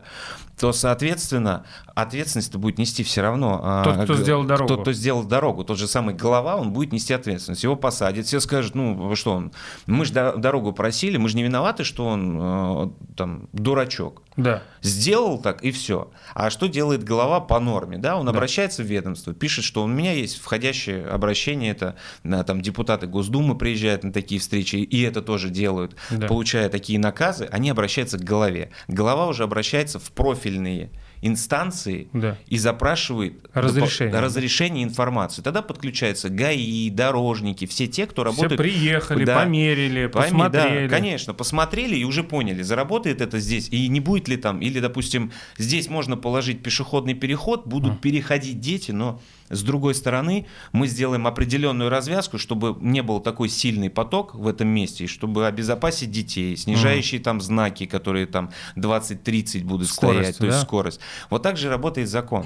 [0.62, 1.64] то, соответственно,
[1.96, 3.60] ответственность будет нести все равно.
[3.64, 4.68] а, Тот, кто сделал дорогу.
[4.68, 7.64] Тот, кто сделал дорогу, тот же самый глава, он будет нести ответственность.
[7.64, 9.50] Его посадят, все скажут, ну что он,
[9.86, 14.22] мы же до- дорогу просили, мы же не виноваты, что он э, там дурачок.
[14.36, 14.62] Да.
[14.82, 16.10] Сделал так и все.
[16.32, 17.98] А что делает глава по норме?
[17.98, 22.62] Да, он обращается в ведомство, пишет, что у меня есть входящее обращение, это на, там
[22.62, 26.28] депутаты Госдумы приезжают на такие встречи, и это тоже делают, Да.
[26.28, 28.70] получая такие наказы, они обращаются к голове.
[28.88, 30.12] Голова уже обращается в
[30.52, 30.90] профильные
[31.24, 32.36] инстанции Да.
[32.48, 34.18] и запрашивает Разрешение.
[34.18, 35.44] разрешение информацию.
[35.44, 39.38] Тогда подключаются ГАИ, дорожники, все те, кто Все работает приехали, Да.
[39.38, 40.88] померили, посмотрели.
[40.88, 44.80] Да, конечно, посмотрели и уже поняли, заработает это здесь и не будет ли там, или,
[44.80, 49.20] допустим, здесь можно положить пешеходный переход, будут переходить дети, но
[49.52, 54.68] с другой стороны мы сделаем определенную развязку, чтобы не был такой сильный поток в этом
[54.68, 60.46] месте, и чтобы обезопасить детей, снижающие там знаки, которые там 20-30 будут Скорость, стоять, то
[60.46, 60.62] есть да?
[60.62, 61.00] скорость.
[61.30, 62.44] Вот так же работает закон.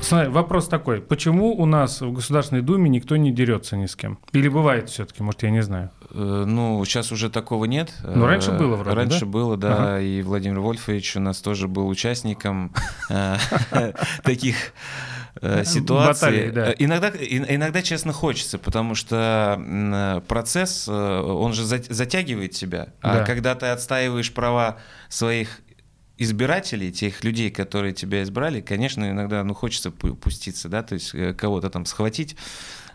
[0.00, 1.00] Смотри, вопрос такой.
[1.00, 4.18] Почему у нас в Государственной Думе никто не дерется ни с кем?
[4.32, 5.90] Или бывает все-таки, может, я не знаю.
[6.12, 7.92] Э, Ну, сейчас уже такого нет.
[8.02, 9.26] Ну, раньше было вроде, Раньше да?
[9.26, 10.00] было, да.
[10.00, 12.72] И Владимир Вольфович у нас тоже был участником
[13.08, 13.36] э,
[14.24, 14.56] таких
[15.40, 16.28] э, ситуаций.
[16.30, 16.74] Баталий, да.
[16.78, 22.88] Иногда, иногда, честно, хочется, потому что процесс, он же зат- затягивает себя.
[23.00, 23.24] А Да.
[23.24, 25.60] когда ты отстаиваешь права своих
[26.18, 31.14] избирателей, тех людей, которые тебя избрали, конечно, иногда ну, хочется пу- пуститься, да, то есть
[31.38, 32.36] кого-то там схватить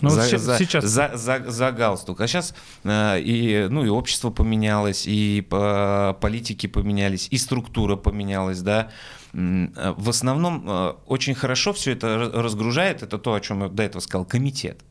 [0.02, 2.22] Ну, за, ща- за- сейчас- за, за, за галстук.
[2.22, 2.54] А сейчас
[2.86, 8.90] и, ну, и общество поменялось, и по- политики поменялись, и структура поменялась, да.
[9.34, 13.68] Э, В основном э, очень хорошо все это ра- разгружает, это то, о чем я
[13.70, 14.82] до этого сказал, комитет.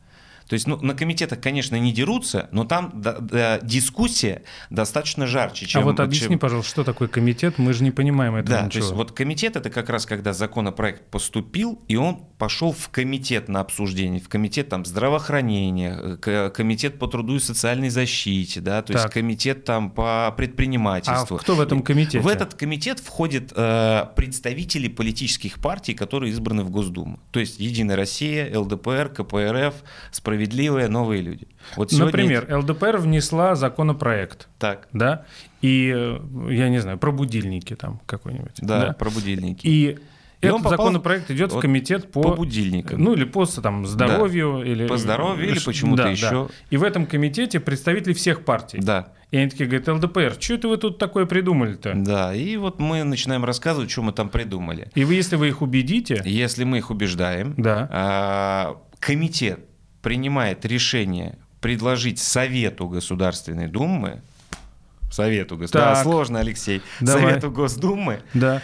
[0.47, 5.65] То есть, ну, на комитетах, конечно, не дерутся, но там да- да, дискуссия достаточно жарче,
[5.65, 5.81] чем...
[5.81, 7.57] а вот объясни, чем- пожалуйста, что такое комитет?
[7.57, 8.83] Мы же не понимаем этого да, то ничего.
[8.83, 13.61] есть вот комитет это как раз когда законопроект поступил, и он пошел в комитет на
[13.61, 19.05] обсуждение, в комитет там здравоохранения, э, комитет по труду и социальной защите, да, то есть
[19.05, 19.13] Так.
[19.13, 21.37] комитет там по а предпринимательству.
[21.37, 22.19] кто в этом комитете?
[22.19, 27.19] В этот комитет входят э, представители политических партий, которые избраны в Госдуму.
[27.31, 29.73] То есть Единая Россия, ЛДПР, КПРФ,
[30.11, 31.47] Справедливая справедливые новые люди.
[31.77, 35.25] Вот сегодня- Например, ЛДПР внесла законопроект, Так, да,
[35.61, 36.19] и, э,
[36.51, 38.57] я не знаю, про будильники там какой-нибудь.
[38.61, 39.65] да, про будильники.
[39.65, 39.97] И,
[40.41, 43.01] И он этот попал законопроект идет в вот комитет по, по будильникам.
[43.03, 46.29] ну или по там здоровью или По здоровью или почему-то да, еще.
[46.29, 46.47] да.
[46.69, 48.79] И в этом комитете представители всех партий.
[48.79, 51.93] Да, И они такие говорят, ЛДПР, что это вы тут такое придумали-то?
[51.95, 52.33] да.
[52.35, 54.91] И вот мы начинаем рассказывать, что мы там придумали.
[54.93, 59.59] И вы, если вы их убедите, Если мы их убеждаем, да, а, комитет
[60.05, 64.21] принимает решение предложить Совету Государственной Думы,
[65.11, 65.95] Совету Государственной.
[65.95, 66.83] Да, сложно, Алексей.
[67.01, 67.23] Давай.
[67.23, 68.61] Совету Госдумы да,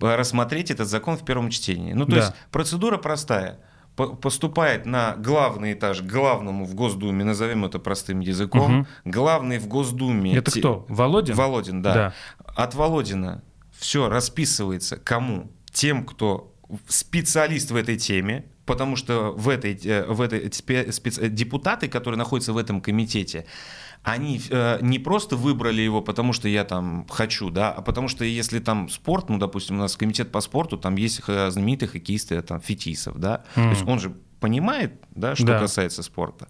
[0.00, 1.92] рассмотреть этот закон в первом чтении.
[1.92, 2.16] Ну, то Да.
[2.16, 3.58] есть процедура простая.
[3.94, 8.72] По- Поступает на главный этаж главному в Госдуме, назовем это простым языком.
[8.72, 8.86] Мгм.
[9.04, 10.34] Главный в Госдуме.
[10.34, 10.86] это те- кто?
[10.88, 11.34] Володин?
[11.34, 11.94] Володин, да.
[11.94, 12.14] Да.
[12.56, 13.42] От Володина
[13.78, 15.50] все расписывается кому?
[15.72, 16.54] Тем, кто
[16.86, 22.18] специалист в этой теме, потому что в этой, э, в этой спе- спец- депутаты, которые
[22.18, 23.44] находятся в этом комитете,
[24.04, 28.24] они э, не просто выбрали его, потому что я там хочу, да, а потому что
[28.24, 32.40] если там спорт, ну, допустим, у нас комитет по спорту, там есть э, знаменитые хоккеисты,
[32.42, 35.58] там, Фетисов, да, то есть он же понимает, да, что Да.
[35.58, 36.46] касается спорта.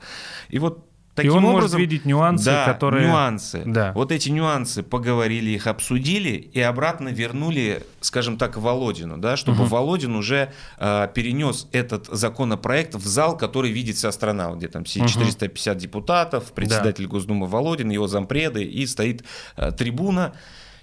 [0.50, 0.87] И вот
[1.18, 3.08] И таким он может образом, видеть нюансы, да, которые...
[3.08, 3.62] нюансы.
[3.64, 3.92] Да.
[3.94, 9.68] Вот эти нюансы поговорили, их обсудили и обратно вернули, скажем так, Володину, да, чтобы Мгм.
[9.68, 15.06] Володин уже э, перенес этот законопроект в зал, который видит вся страна, где там Мгм.
[15.08, 19.24] 450 депутатов, председатель Госдумы Володин, его зампреды, и стоит
[19.56, 20.34] э, трибуна.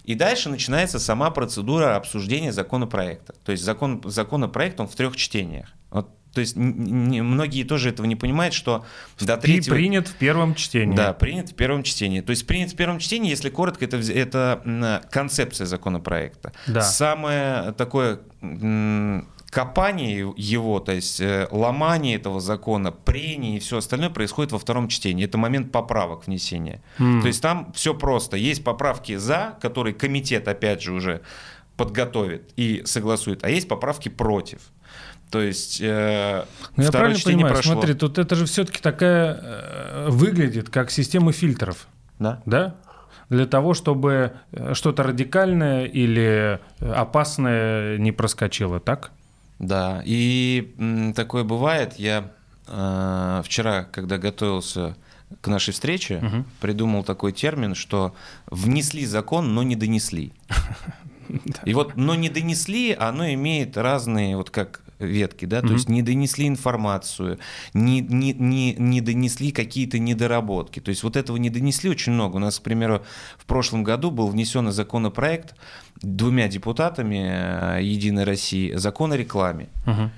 [0.03, 3.33] И дальше начинается сама процедура обсуждения законопроекта.
[3.43, 5.69] То есть закон, законопроект, он в трех чтениях.
[5.89, 8.85] Вот, то есть н- н- многие тоже этого не понимают, что
[9.19, 9.73] до третьего...
[9.73, 10.95] принят в первом чтении.
[10.95, 12.21] Да, принят в первом чтении.
[12.21, 16.51] То есть принят в первом чтении, если коротко, это, это концепция законопроекта.
[16.67, 16.81] Да.
[16.81, 18.19] Самое такое
[19.49, 24.89] копание его, то есть э, ломание этого закона, прение и все остальное происходит во втором
[24.89, 25.23] чтении.
[25.23, 26.81] Это момент поправок внесения.
[26.99, 27.21] М.
[27.21, 28.35] То есть там все просто.
[28.35, 31.21] Есть поправки за, которые комитет, опять же, уже
[31.77, 34.59] подготовит и согласует, а есть поправки против.
[35.31, 36.45] То есть э,
[36.77, 37.73] Ну, я правильно понимаю, прошло.
[37.73, 41.87] смотри, тут это же все-таки такая э, выглядит как система фильтров,
[42.19, 42.41] Да?
[42.45, 42.75] да?
[43.29, 49.11] Для того, чтобы э, что-то радикальное или э, опасное не проскочило, так?
[49.59, 51.95] Да, и м, такое бывает.
[51.97, 52.31] Я
[52.67, 54.95] э, вчера, когда готовился
[55.41, 56.45] к нашей встрече, Мгм.
[56.61, 58.13] придумал такой термин, что
[58.51, 60.31] внесли закон, но не донесли.
[61.65, 65.75] И вот, но не донесли, оно имеет разные, вот как ветки, да, то Мгм.
[65.75, 67.39] есть не донесли информацию,
[67.73, 70.79] не, не, не, не донесли какие-то недоработки.
[70.79, 72.37] То есть вот этого не донесли очень много.
[72.37, 73.03] У нас, к примеру,
[73.37, 75.55] в прошлом году был внесен законопроект
[76.01, 79.67] двумя депутатами э, Единой России закон о рекламе.
[79.85, 80.11] Мгм.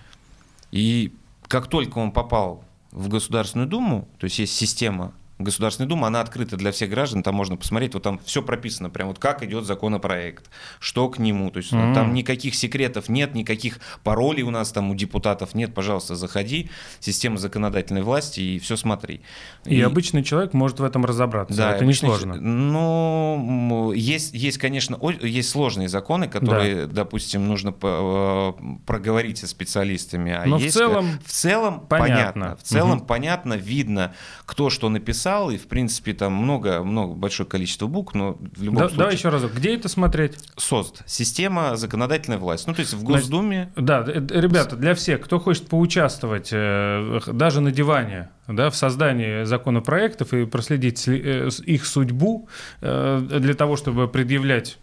[0.72, 1.14] И
[1.48, 6.58] как только он попал в Государственную Думу, то есть есть система Государственной Думы, она открыта
[6.58, 10.50] для всех граждан, там можно посмотреть, вот там все прописано, прям вот как идет законопроект,
[10.80, 11.94] что к нему, то есть ну, Мгм.
[11.94, 16.70] там никаких секретов нет, никаких паролей у нас там у депутатов нет, пожалуйста, заходи,
[17.00, 19.22] система законодательной власти и все смотри.
[19.66, 21.56] И, обычный человек может в этом разобраться.
[21.56, 22.36] Да, это обычно несложно.
[22.36, 28.54] Ну, есть, есть, конечно, есть сложные законы, которые, допустим, нужно э,
[28.86, 30.32] проговорить со специалистами.
[30.34, 32.08] А Но в есть, целом в целом понятно.
[32.08, 32.56] понятно.
[32.58, 33.06] В целом Мгм.
[33.08, 34.14] понятно, видно,
[34.46, 38.78] кто что написал, и в принципе там много, много большое количество букв, но в любом
[38.78, 38.98] Да- случае.
[38.98, 39.54] давай еще разок.
[39.54, 40.38] Где это смотреть?
[40.58, 42.68] СОЗД, система законодательной власти.
[42.68, 43.72] Ну, то есть в Госдуме.
[43.76, 48.76] Да, э, э, ребята, для всех, кто хочет поучаствовать э, даже на диване да, в
[48.76, 52.48] создании законопроектов и проследить их судьбу
[52.82, 54.78] для того, чтобы предъявлять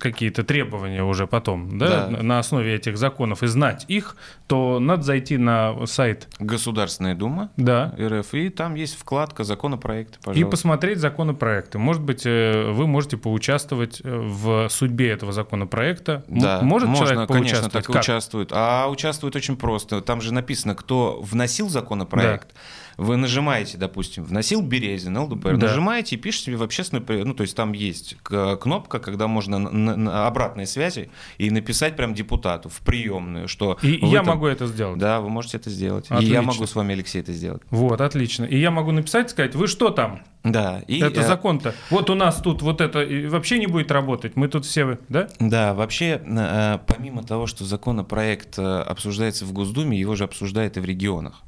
[0.00, 2.22] какие-то требования уже потом, да, Да.
[2.22, 4.16] на- основе этих законов и знать их,
[4.46, 10.24] то надо зайти на сайт, Государственная Дума да, РФ, и там есть вкладка законопроекты, и
[10.24, 10.50] пожалуйста.
[10.50, 11.78] посмотреть законопроекты.
[11.78, 16.24] Может быть, э, вы можете поучаствовать э, в судьбе этого законопроекта.
[16.28, 18.02] Да, может можно, человек конечно, так и Как?
[18.02, 18.50] участвует.
[18.52, 20.00] А участвует очень просто.
[20.00, 22.54] Там же написано, кто вносил законопроект.
[22.98, 25.68] Вы нажимаете, допустим, вносил Березин, ЛДПР, Да.
[25.68, 27.24] нажимаете и пишете в общественную...
[27.24, 28.16] Ну, то есть там есть
[28.60, 33.78] кнопка, когда можно на, на- обратной связи и написать прям депутату в приемную, что...
[33.82, 34.98] И, и я там- могу это сделать.
[34.98, 36.10] Да, вы можете это сделать.
[36.10, 36.32] И Отлично.
[36.34, 37.62] я могу с вами, Алексей, это сделать.
[37.70, 38.44] Вот, отлично.
[38.44, 40.22] И я могу написать, сказать, вы что там?
[40.42, 40.82] Да.
[40.88, 41.74] И, это э, закон-то.
[41.90, 44.34] Вот у нас тут вот это и вообще не будет работать.
[44.34, 45.28] Мы тут все, да?
[45.38, 50.80] Да, вообще, э, помимо того, что законопроект э, обсуждается в Госдуме, его же обсуждают и
[50.80, 51.42] в регионах.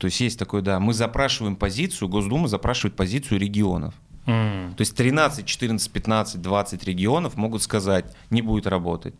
[0.00, 3.92] То есть есть такое, да, мы запрашиваем позицию, Госдума запрашивает позицию регионов.
[4.26, 4.72] М.
[4.74, 9.14] То есть 13, 14, 15, 20 регионов могут сказать, не будет работать.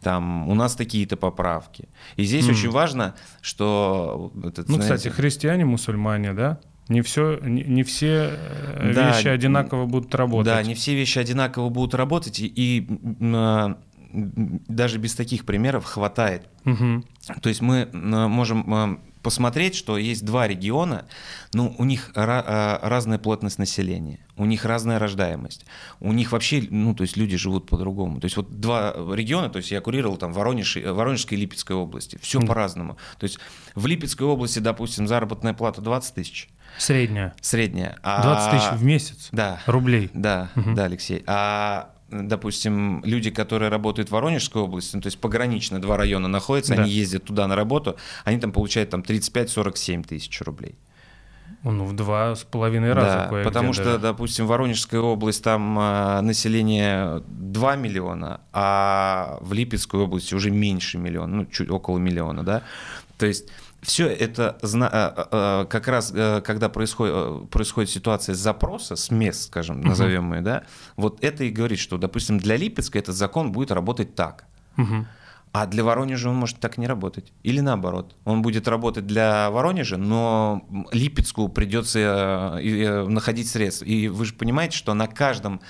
[0.00, 1.88] там у нас такие-то поправки.
[2.14, 2.52] И здесь Мгм.
[2.54, 4.30] очень важно, что...
[4.44, 6.60] этот, Ну, знаете, кстати, христиане, мусульмане, да?
[6.88, 10.46] Не все, не, не все э, Да, вещи одинаково будут работать.
[10.46, 12.88] Да, не все вещи одинаково будут работать, и, и,
[13.34, 13.76] а,
[14.12, 16.48] даже без таких примеров хватает.
[16.64, 17.04] Мгм.
[17.42, 21.06] То есть мы можем посмотреть, что есть два региона,
[21.52, 25.64] ну, у них а, разная плотность населения, у них разная рождаемость,
[26.00, 28.20] у них вообще, ну, то есть люди живут по-другому.
[28.20, 32.18] То есть вот два региона, то есть я курировал там Воронеж, Воронежской и Липецкой области,
[32.20, 32.48] все Мгм.
[32.48, 32.96] по-разному.
[33.18, 33.38] То есть
[33.74, 36.48] в Липецкой области, допустим, заработная плата 20 тысяч,
[36.78, 37.34] Средняя.
[37.40, 37.98] средняя.
[38.02, 40.10] а- 20 тысяч в месяц Да, рублей.
[40.14, 40.74] да, Мгм.
[40.74, 41.22] да, Алексей.
[41.26, 46.74] А допустим, люди, которые работают в Воронежской области, ну, то есть погранично два района находятся,
[46.74, 46.82] Да.
[46.82, 50.76] они ездят туда на работу, они там получают там 35-47 тысяч рублей.
[51.64, 53.98] Ну, в два с половиной раза да, потому что, даже.
[53.98, 61.36] допустим, Воронежская область, там а, население 2 миллиона, а в Липецкой области уже меньше миллиона,
[61.38, 62.62] ну, чуть около миллиона, да.
[63.18, 63.48] То есть
[63.82, 69.10] все это зна- а, а, как раз, э, когда происходит, э, происходит ситуация запроса, с
[69.10, 70.62] мест, скажем, назовем ее, да,
[70.96, 74.46] вот это и говорит, что, допустим, для Липецка этот закон будет работать так.
[74.76, 75.06] Мгм.
[75.52, 77.32] А для Воронежа он может так не работать.
[77.42, 78.14] Или наоборот.
[78.26, 83.86] Он будет работать для Воронежа, но Липецку придется э, находить средства.
[83.86, 85.60] И вы же понимаете, что на каждом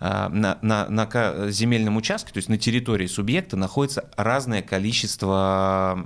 [0.00, 5.98] на, на- на земельном участке, то есть на территории субъекта, находится разное количество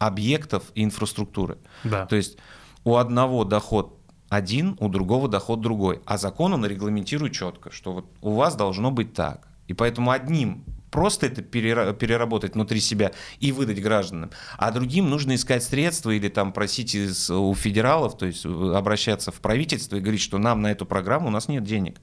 [0.00, 1.58] объектов и инфраструктуры.
[1.84, 2.06] Да.
[2.06, 2.38] То есть
[2.84, 3.96] у одного доход
[4.28, 6.00] один, у другого доход другой.
[6.06, 9.46] А закон он регламентирует четко, что вот у вас должно быть так.
[9.68, 15.34] И поэтому одним просто это перера- переработать внутри себя и выдать гражданам, а другим нужно
[15.36, 20.00] искать средства или там просить из, у федералов, то есть э, обращаться в правительство и
[20.00, 21.98] говорить, что нам на эту программу у нас нет денег.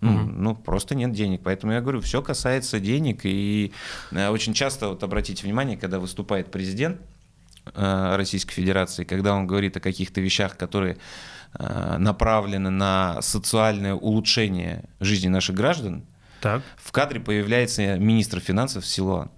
[0.00, 0.42] Ну, Мгм.
[0.42, 1.40] ну, просто нет денег.
[1.42, 3.20] Поэтому я говорю, все касается денег.
[3.24, 3.72] И
[4.12, 7.00] э, очень часто, вот обратите внимание, когда выступает президент,
[7.74, 10.98] Российской Федерации, когда он говорит о каких-то вещах, которые
[11.58, 16.04] э, направлены на социальное улучшение жизни наших граждан,
[16.40, 16.62] Так.
[16.76, 19.30] в кадре появляется министр финансов Силуан.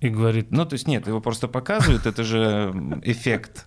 [0.00, 2.72] И говорит, Ну, то есть нет, его просто показывают, это же
[3.02, 3.66] эффект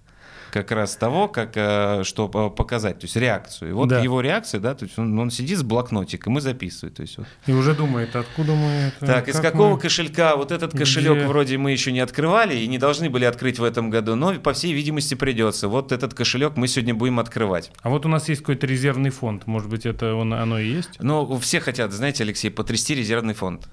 [0.52, 3.70] как раз того, как, э, что по- показать, то есть реакцию.
[3.72, 4.00] И вот Да.
[4.00, 6.96] его реакция, да, то есть он, он сидит с блокнотиком и записывает.
[6.96, 7.28] То есть вот.
[7.46, 9.06] и уже думает, откуда мы это...
[9.06, 10.36] Так, из как какого мы- кошелька?
[10.36, 11.28] Вот этот кошелек Где?
[11.28, 14.54] вроде мы еще не открывали и не должны были открыть в этом году, но по
[14.54, 15.68] всей видимости придется.
[15.68, 17.72] Вот этот кошелек мы сегодня будем открывать.
[17.82, 19.48] А вот у нас есть какой-то резервный фонд.
[19.48, 20.92] Может быть, это он, оно и есть?
[21.00, 23.68] Ну, все хотят, знаете, Алексей, потрясти резервный фонд.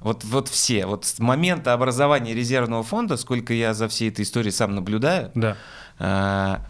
[0.00, 0.84] Вот, вот все.
[0.86, 5.56] Вот с момента образования резервного фонда, сколько я за всей этой историей сам наблюдаю, Да.
[6.04, 6.66] А,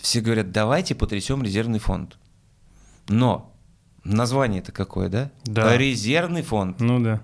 [0.00, 2.18] все говорят, давайте потрясем резервный фонд.
[3.08, 3.54] Но
[4.02, 5.30] название-то какое, да?
[5.44, 5.76] Да.
[5.76, 6.80] Резервный фонд.
[6.80, 7.22] Ну да.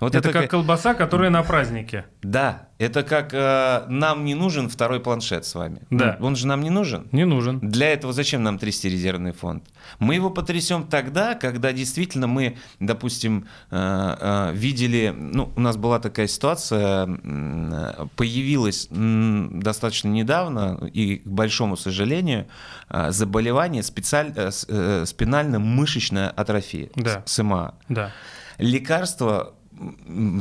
[0.00, 2.04] Вот это, как ка- колбаса, которая на празднике.
[2.22, 5.80] Да, это как э, нам не нужен второй планшет с вами.
[5.90, 6.18] Да.
[6.20, 7.08] Он же нам не нужен.
[7.12, 7.58] Не нужен.
[7.60, 9.64] Для этого зачем нам трясти резервный фонд?
[9.98, 15.98] Мы его потрясем тогда, когда действительно мы, допустим, э, э, видели, ну, у нас была
[16.00, 22.46] такая ситуация, э, появилась м, достаточно недавно и, к большому сожалению,
[22.90, 27.22] э, заболевание специаль- э, э, спинально-мышечная атрофия, Да.
[27.24, 27.74] СМА.
[27.88, 28.12] Да.
[28.58, 29.55] Лекарства м,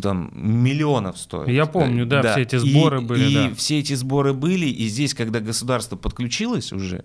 [0.02, 1.50] там миллионов стоят.
[1.50, 3.56] Я помню, да, все эти сборы и, были, И да.
[3.56, 7.04] все эти сборы были, и здесь, когда государство подключилось уже,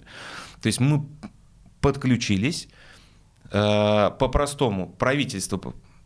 [0.61, 1.07] то есть мы
[1.81, 2.69] подключились,
[3.51, 5.61] э, по-простому правительство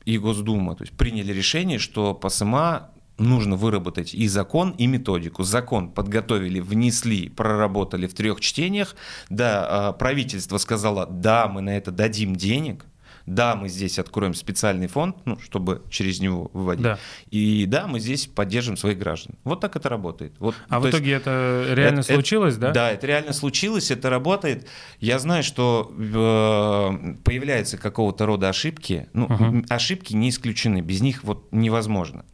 [0.04, 5.44] и Госдума то есть приняли решение, что по СМА нужно выработать и закон, и методику.
[5.44, 8.96] Закон подготовили, внесли, проработали в трех чтениях.
[9.28, 12.86] Да, э, правительство сказало, да, мы на это дадим денег,
[13.26, 16.82] да, мы здесь откроем специальный фонд, ну, чтобы через него выводить.
[16.84, 16.98] Да.
[17.30, 19.36] И да, мы здесь поддержим своих граждан.
[19.44, 20.34] Вот так это работает.
[20.38, 22.70] Вот, А в есть- итоге это реально это- случилось, да?
[22.72, 24.66] Да, это реально случилось, это работает.
[25.00, 29.08] Я знаю, что э, появляются какого-то рода ошибки.
[29.12, 32.24] Ну, м, ошибки не исключены, без них вот невозможно.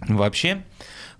[0.00, 0.64] Вообще,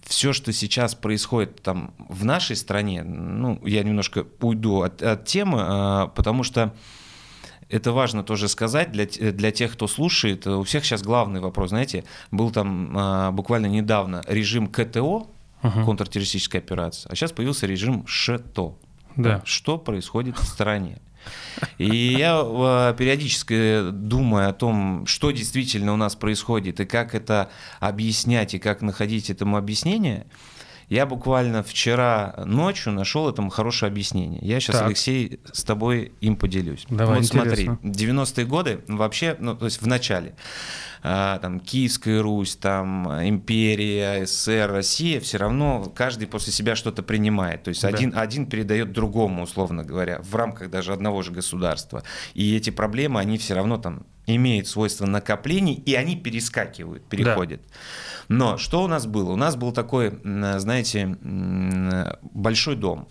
[0.02, 5.60] все, что сейчас происходит там в нашей стране, ну, я немножко уйду от, от темы,
[5.60, 6.74] э, потому что
[7.72, 10.46] это важно тоже сказать для, для тех, кто слушает.
[10.46, 15.28] У всех сейчас главный вопрос, знаете, был там э, буквально недавно режим КТО,
[15.62, 15.84] Ага.
[15.84, 18.74] контртеррористическая операция, а сейчас появился режим ШТО.
[19.16, 19.42] Да.
[19.44, 20.98] Что происходит в стране?
[21.78, 27.48] И я э, периодически думаю о том, что действительно у нас происходит, и как это
[27.78, 30.26] объяснять, и как находить этому объяснение.
[30.92, 34.40] Я буквально вчера ночью нашел этому хорошее объяснение.
[34.42, 34.88] Я сейчас, Так.
[34.88, 36.84] Алексей, с тобой им поделюсь.
[36.90, 37.78] Давай, вот смотри, интересно.
[37.82, 40.34] 90-е годы вообще, ну, то есть в начале,
[41.02, 47.62] а, там, Киевская Русь, там, империя, СССР, Россия, все равно каждый после себя что-то принимает.
[47.62, 47.88] То есть Да.
[47.88, 52.02] один, один передает другому, условно говоря, в рамках даже одного же государства.
[52.34, 57.60] И эти проблемы, они все равно там имеют свойство накоплений, и они перескакивают, переходят.
[58.28, 59.32] Но что у нас было?
[59.32, 61.16] У нас был такой, знаете,
[62.32, 63.08] большой дом.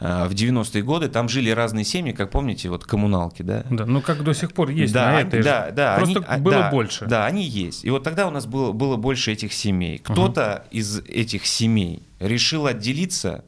[0.00, 3.64] А, В 90-е годы там жили разные семьи, как помните, вот коммуналки, да?
[3.68, 5.44] Да, ну как до сих пор есть да, на этой же.
[5.44, 7.06] да, да, Просто они- а, было да, больше.
[7.06, 7.84] Да, они есть.
[7.84, 9.98] И вот тогда у нас было, было больше этих семей.
[9.98, 13.44] Кто-то из этих семей решил отделиться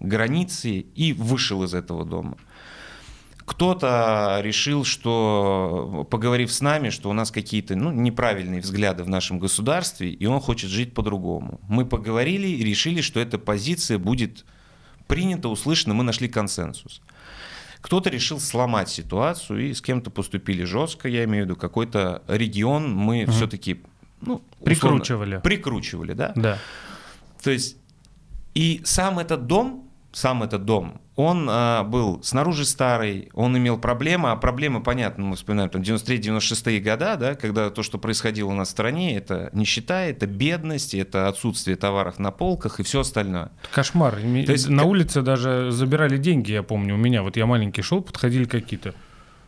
[0.00, 2.38] границы и вышел из этого дома.
[3.46, 9.38] Кто-то решил, что, поговорив с нами, что у нас какие-то ну, неправильные взгляды в нашем
[9.38, 11.60] государстве, и он хочет жить по-другому.
[11.68, 14.44] Мы поговорили и решили, что эта позиция будет
[15.06, 17.00] принята, услышана, мы нашли консенсус.
[17.80, 22.92] Кто-то решил сломать ситуацию и с кем-то поступили жестко, я имею в виду какой-то регион
[22.92, 23.80] мы все-таки
[24.20, 25.40] ну, условно, Прикручивали.
[25.42, 26.32] прикручивали, да?
[26.34, 26.58] Да.
[27.42, 27.76] То есть
[28.54, 34.30] и сам этот дом, сам этот дом, он а, был снаружи старый, он имел проблемы,
[34.30, 38.68] а проблемы, понятно, мы вспоминаем там 93-96 года, да, когда то, что происходило у нас
[38.68, 43.50] в стране, это нищета, это бедность, это отсутствие товаров на полках и все остальное.
[43.72, 44.14] Кошмар.
[44.14, 46.94] То есть на улице даже забирали деньги, я помню.
[46.94, 48.94] У меня вот я маленький шел, подходили какие-то.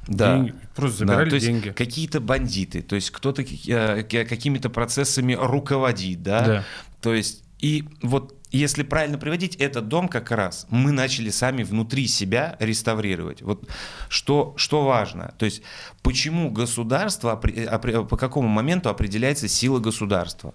[0.07, 0.37] Да.
[0.37, 1.69] деньги, просто Да, забирали есть деньги.
[1.69, 6.47] какие-то бандиты, то есть кто-то э, какими-то процессами руководит, да?
[6.47, 6.65] Да.
[7.03, 12.07] То есть и вот если правильно приводить, этот дом как раз мы начали сами внутри
[12.07, 13.43] себя реставрировать.
[13.43, 13.69] Вот
[14.09, 15.35] что, что важно.
[15.39, 15.63] То есть
[16.03, 20.55] почему государство, по какому моменту определяется сила государства?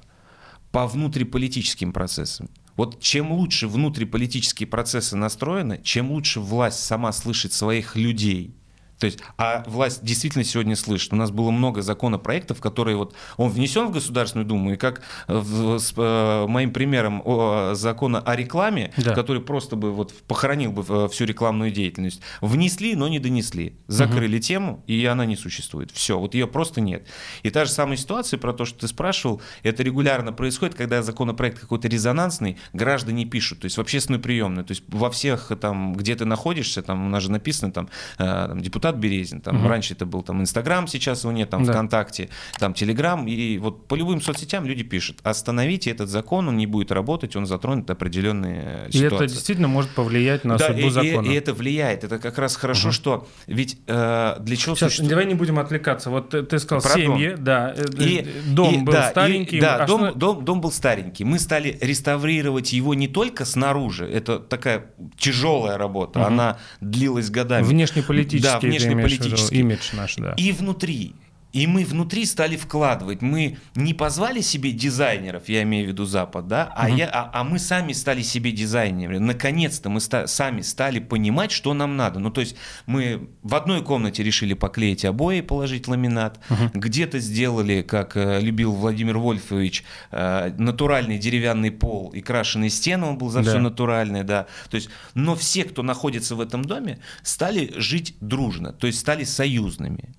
[0.72, 2.50] По внутриполитическим процессам.
[2.76, 8.56] Вот чем лучше внутриполитические процессы настроены, чем лучше власть сама слышит своих людей,
[9.00, 11.12] то есть, а власть действительно сегодня слышит.
[11.14, 15.36] У нас было много законопроектов, которые вот он внесен в Государственную Думу, и как э,
[15.38, 19.14] в- с э, моим примером о, закона о рекламе, Да.
[19.14, 24.40] который просто бы вот похоронил бы э, всю рекламную деятельность, внесли, но не донесли, закрыли
[24.40, 25.92] тему, и она не существует.
[25.92, 27.06] Все, вот ее просто нет.
[27.42, 31.60] И та же самая ситуация про то, что ты спрашивал, это регулярно происходит, когда законопроект
[31.60, 36.16] какой-то резонансный, граждане пишут, то есть в общественную приемную, то есть во всех там, где
[36.16, 37.90] ты находишься, там у нас же написано там,
[38.20, 39.68] э, там, депутат Березин, там Мгм.
[39.68, 41.72] раньше это был там Инстаграм, сейчас его нет, там Да.
[41.74, 42.30] ВКонтакте,
[42.60, 46.92] там Телеграм, и вот по любым соцсетям люди пишут, остановите этот закон, он не будет
[46.92, 49.16] работать, он затронет определенные И ситуации.
[49.26, 51.28] это действительно может повлиять на да, судьбу и, и- закона.
[51.28, 52.04] и это влияет.
[52.04, 56.10] Это как раз хорошо, что ведь э, для чего Сейчас, существует- давай не будем отвлекаться.
[56.10, 59.12] Вот ты, ты сказал, Про семьи, да, э, И- э, дом и- был да, и-
[59.12, 59.60] старенький.
[59.62, 61.24] да, а дом, что- дом, дом был старенький.
[61.24, 64.06] Мы стали реставрировать его не только снаружи.
[64.06, 64.86] Это такая
[65.18, 66.20] тяжелая работа.
[66.20, 66.28] Мгм.
[66.28, 67.64] Она длилась годами.
[67.64, 69.60] Внешнеполитический, Да, ты имеешь в виду, внешнеполитический.
[69.60, 70.34] имидж наш, да.
[70.38, 71.14] И внутри.
[71.54, 73.22] И мы внутри стали вкладывать.
[73.22, 76.98] Мы не позвали себе дизайнеров, я имею в виду Запад, да, а, Мгм.
[76.98, 79.20] я, а, а мы сами стали себе дизайнерами.
[79.20, 82.20] Наконец-то мы ста- сами стали понимать, что нам надо.
[82.20, 82.56] Ну, то есть
[82.88, 86.40] мы в одной комнате решили поклеить обои, положить ламинат.
[86.74, 93.06] Где-то сделали, как э, любил Владимир Вольфович, э, натуральный деревянный пол и крашеные стены.
[93.06, 93.52] Он был за Да.
[93.52, 94.48] все натуральное, да.
[94.72, 99.24] То есть, но все, кто находится в этом доме, стали жить дружно, то есть стали
[99.24, 100.16] союзными.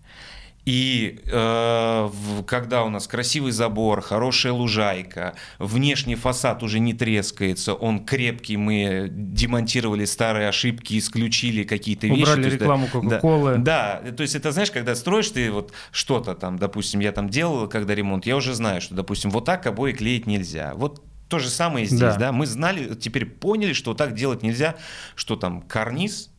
[0.65, 2.11] И э,
[2.47, 9.09] когда у нас красивый забор, хорошая лужайка, внешний фасад уже не трескается, он крепкий, мы
[9.11, 12.23] демонтировали старые ошибки, исключили какие-то вещи.
[12.23, 13.59] Убрали есть, да, рекламу да, Кока-Колы.
[13.59, 17.69] Да, то есть это, знаешь, когда строишь ты вот что-то там, допустим, я там делал,
[17.69, 20.73] когда ремонт, я уже знаю, что, допустим, вот так обои клеить нельзя.
[20.77, 22.17] Вот то же самое здесь, Да.
[22.17, 22.33] да.
[22.33, 24.77] Мы знали, теперь поняли, что так делать нельзя,
[25.15, 26.31] что там карниз,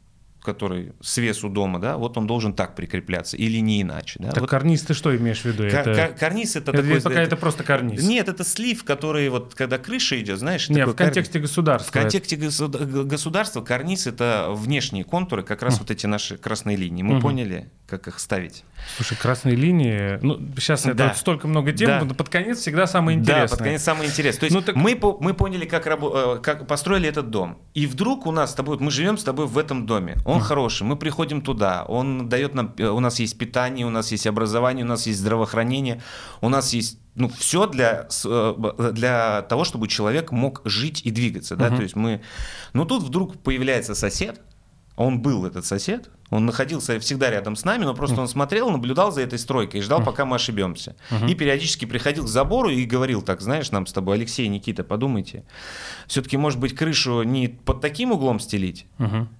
[0.46, 4.20] который свес у дома, да, вот он должен так прикрепляться или не иначе.
[4.20, 4.32] Да?
[4.32, 5.64] Так Вот карниз ты что имеешь в виду?
[5.70, 5.96] кар- это...
[5.96, 7.02] кар- карниз это, это такой...
[7.02, 8.04] пока это просто карниз.
[8.04, 10.70] Нет, это слив, который вот, когда крыша идет, знаешь...
[10.70, 11.89] Не, такой в контексте государства.
[11.89, 17.04] в контексте г- государства карниз это внешние контуры, как раз вот эти наши красные линии.
[17.04, 17.22] Мы Мгм.
[17.22, 18.64] поняли, как их ставить.
[18.98, 20.20] Слушай, красные линии.
[20.22, 21.08] Ну, сейчас это Да.
[21.10, 22.04] вот столько много тем, Да.
[22.04, 23.48] но под конец всегда самое интересное.
[23.48, 24.39] Да, под конец самое интересное.
[24.41, 27.58] То есть Ну, так- мы, по- мы поняли, как, рабо- э, как построили этот дом.
[27.74, 30.16] И вдруг у нас с тобой, мы живем с тобой в этом доме.
[30.26, 34.12] Он хороший, мы приходим туда, он дает нам, э, у нас есть питание, у нас
[34.12, 36.02] есть образование, у нас есть здравоохранение,
[36.42, 41.56] у нас есть ну, все для, э, для того, чтобы человек мог жить и двигаться.
[41.56, 41.68] Да?
[41.68, 41.78] Мгм.
[41.78, 42.22] То есть мы...
[42.74, 44.42] Но тут вдруг появляется сосед,
[44.96, 49.12] он был этот сосед, Он находился всегда рядом с нами, но просто он смотрел, наблюдал
[49.12, 50.96] за этой стройкой и ждал, пока мы ошибемся.
[51.28, 55.44] И периодически приходил к забору и говорил так, знаешь, нам с тобой, Алексей, Никита, подумайте.
[56.08, 58.88] Все-таки, может быть, крышу не под таким углом стелить?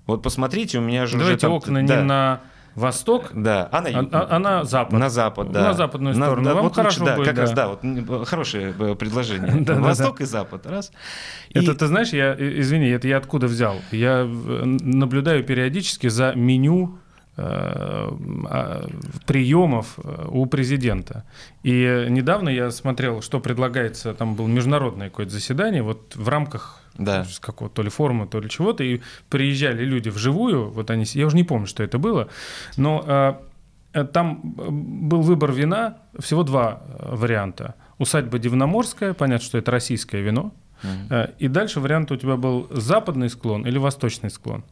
[0.06, 2.42] Вот посмотрите, у меня же уже Давайте там- окна да, не на
[2.76, 4.10] восток, Да, а на а, юг.
[4.14, 5.00] а- а на запад.
[5.00, 5.62] На запад, да.
[5.62, 6.44] На западную сторону.
[6.44, 7.76] да, Вам вот хорошо лучше, да, будет, как раз, да.
[7.82, 9.52] да, вот хорошее э, предложение.
[9.66, 10.92] Да, да, Восток и запад, раз.
[11.50, 13.78] И- Это, ты знаешь, я, э, извини, это я откуда взял?
[13.92, 14.26] Я э,
[14.66, 17.00] наблюдаю периодически за меню
[17.38, 18.88] а,
[19.26, 20.00] приемов
[20.30, 21.26] у президента.
[21.64, 27.24] И недавно я смотрел, что предлагается, там было международное какое-то заседание, вот в рамках Да.
[27.26, 31.26] с какого то ли форума, то ли чего-то, и приезжали люди вживую, вот они, я
[31.26, 32.30] уже не помню, что это было,
[32.78, 33.34] но э,
[33.94, 37.76] э, там э, был выбор вина, всего два э, варианта.
[37.98, 40.52] Усадьба Дивноморская, понятно, что это российское вино,
[41.10, 44.64] Э, И дальше вариант у тебя был западный склон или восточный склон.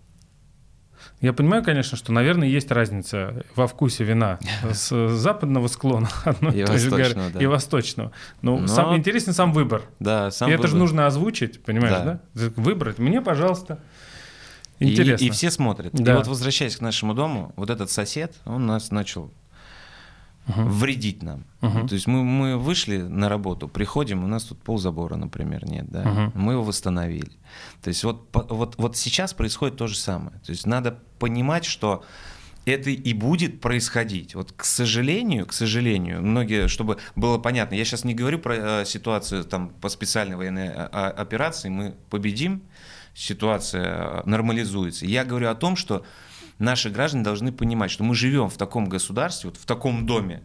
[1.21, 4.39] Я понимаю, конечно, что, наверное, есть разница во вкусе вина
[4.71, 7.39] с западного склона одной И той же горы да.
[7.39, 8.11] и восточного.
[8.41, 9.83] Но, Но- сам, интересен сам выбор.
[9.99, 10.79] Да, сам и это же выбор.
[10.81, 12.19] нужно озвучить, понимаешь, да?
[12.33, 12.51] Да.
[12.55, 12.99] Выбрать.
[12.99, 13.79] Мне, пожалуйста.
[14.79, 15.23] И- Интересно.
[15.25, 15.93] И, все смотрят.
[15.93, 16.13] Да.
[16.13, 19.31] И вот возвращаясь к нашему дому, вот этот сосед, он нас начал
[20.45, 21.45] вредить нам.
[21.61, 21.87] Мгм.
[21.87, 26.03] То есть мы, мы вышли на работу, приходим, у нас тут ползабора, например, нет, да.
[26.03, 26.31] Мгм.
[26.35, 27.31] Мы его восстановили.
[27.81, 30.39] То есть вот, вот, вот сейчас происходит то же самое.
[30.45, 32.03] То есть надо понимать, что
[32.65, 34.35] это и будет происходить.
[34.35, 38.85] Вот, к сожалению, к сожалению, многие, чтобы было понятно, я сейчас не говорю про э,
[38.85, 42.63] ситуацию там по специальной военной э, операции, мы победим,
[43.13, 45.05] ситуация э, нормализуется.
[45.05, 46.05] Я говорю о том, что
[46.63, 50.41] наши граждане должны понимать, что мы живем в таком государстве, вот в таком доме,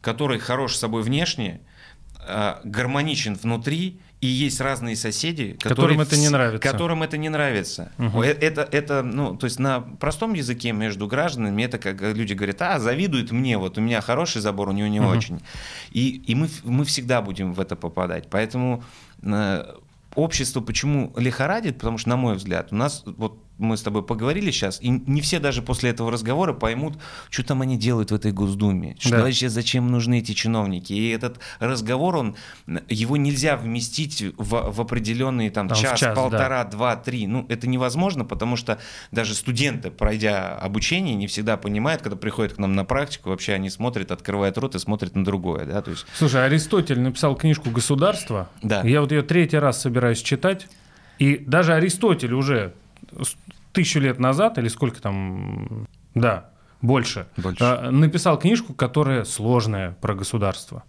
[0.00, 1.60] который хорош собой внешне,
[2.26, 6.70] э, гармоничен внутри, и есть разные соседи, Которым которые это не нравится.
[6.70, 7.90] Которым это не нравится.
[7.98, 12.62] Э, Это, это, ну, то есть на простом языке между гражданами это как люди говорят,
[12.62, 15.08] а, завидует мне, вот у меня хороший забор, у него не Мгм.
[15.08, 15.40] очень.
[15.90, 18.28] И, и мы, мы всегда будем в это попадать.
[18.30, 18.84] Поэтому
[19.22, 19.74] э,
[20.14, 24.50] общество почему лихорадит, потому что, на мой взгляд, у нас, вот мы с тобой поговорили
[24.50, 26.98] сейчас, и не все даже после этого разговора поймут,
[27.30, 29.22] что там они делают в этой Госдуме, что Да.
[29.22, 30.92] вообще зачем нужны эти чиновники.
[30.92, 32.36] И этот разговор, он,
[32.88, 36.20] его нельзя вместить в, в определенные там, Там час, час, да.
[36.22, 37.26] полтора, два, три.
[37.26, 38.78] Ну, это невозможно, потому что
[39.12, 43.70] даже студенты, пройдя обучение, не всегда понимают, когда приходят к нам на практику, вообще они
[43.70, 45.66] смотрят, открывают рот и смотрят на другое.
[45.66, 45.82] Да?
[45.82, 48.48] То есть, Слушай, Аристотель написал книжку «Государство».
[48.62, 48.82] Да.
[48.82, 50.66] Я вот ее третий раз собираюсь читать.
[51.18, 52.74] И даже Аристотель уже
[53.72, 56.50] тысячу лет назад, или сколько там, да,
[56.80, 57.62] больше, Больше.
[57.62, 60.82] а, написал книжку, которая сложная про государство.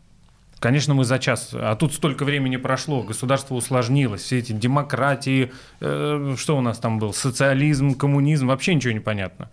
[0.60, 5.52] Конечно, мы за час, а тут столько времени прошло, государство усложнилось, все эти демократии,
[5.82, 9.52] э, что у нас там был, социализм, коммунизм, вообще ничего не понятно.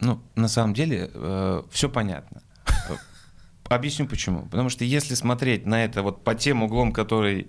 [0.00, 1.10] ну, на самом деле,
[1.70, 2.42] все понятно.
[2.66, 2.94] Э,
[3.68, 4.42] Объясню почему.
[4.42, 7.46] Потому что если смотреть на это вот по тем углом, который э,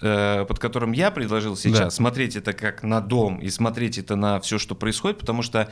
[0.00, 1.90] под которым я предложил сейчас, Да.
[1.90, 5.70] смотреть это как на дом и смотреть это на все, что происходит, потому что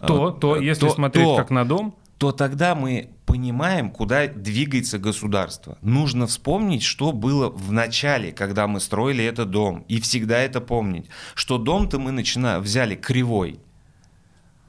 [0.00, 3.90] э, То, то, э, если то- смотреть то- как на дом, то тогда мы понимаем,
[3.90, 5.78] куда двигается государство.
[5.80, 9.84] Нужно вспомнить, что было в начале, когда мы строили этот дом.
[9.88, 11.06] И всегда это помнить.
[11.34, 12.60] Что дом-то мы начина...
[12.60, 13.60] взяли кривой.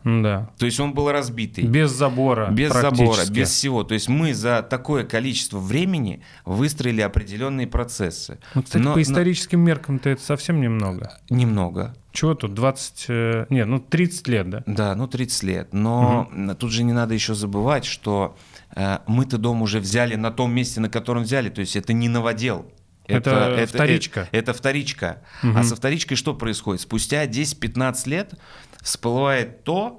[0.04, 1.64] Да, То есть он был разбитый.
[1.66, 3.84] без забора, Без забора, без всего.
[3.84, 8.39] То есть мы за такое количество времени выстроили определенные процессы.
[8.56, 11.18] Ну, кстати, Но- по но- историческим меркам-то это совсем немного.
[11.30, 11.95] Немного.
[12.12, 14.64] Чего тут, 20, э, нет, ну 30 лет, да?
[14.66, 15.74] Да, ну 30 лет.
[15.74, 16.30] Но
[16.60, 18.36] тут же не надо еще забывать, что
[18.76, 21.49] э, мы-то дом уже взяли на том месте, на котором взяли.
[21.49, 22.66] То есть это не новодел.
[23.08, 24.22] Это вторичка.
[24.32, 25.22] Это, это вторичка.
[25.43, 25.58] Мгм.
[25.58, 26.82] А со вторичкой что происходит?
[26.82, 28.34] Спустя 10-15 лет
[28.82, 29.98] всплывает то,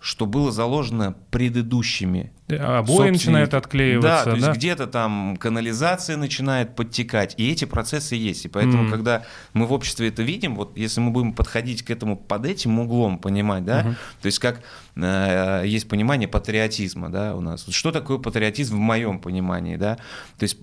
[0.00, 3.12] что было заложено предыдущими Обои собственники.
[3.12, 4.46] начинают отклеиваться, Да, то да?
[4.48, 8.44] есть где-то там канализация начинает подтекать, и эти процессы есть.
[8.44, 8.92] И поэтому, Мгм.
[8.92, 9.22] когда
[9.54, 13.16] мы в обществе это видим, вот если мы будем подходить к этому под этим углом,
[13.18, 13.96] понимать, да, Мгм.
[14.20, 14.60] то есть как
[14.94, 17.64] э, есть понимание патриотизма, да, у нас.
[17.70, 19.94] Что такое патриотизм в моем понимании, да?
[20.38, 20.58] То есть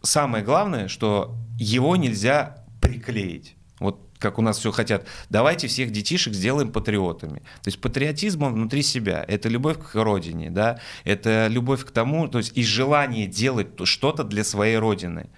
[0.00, 3.56] самое главное, что его нельзя приклеить.
[3.78, 7.40] Вот как у нас все хотят, давайте всех детишек сделаем патриотами.
[7.62, 12.28] То есть патриотизм он внутри себя, это любовь к родине, да, это любовь к тому,
[12.28, 15.30] то есть и желание делать то- что-то для своей родины.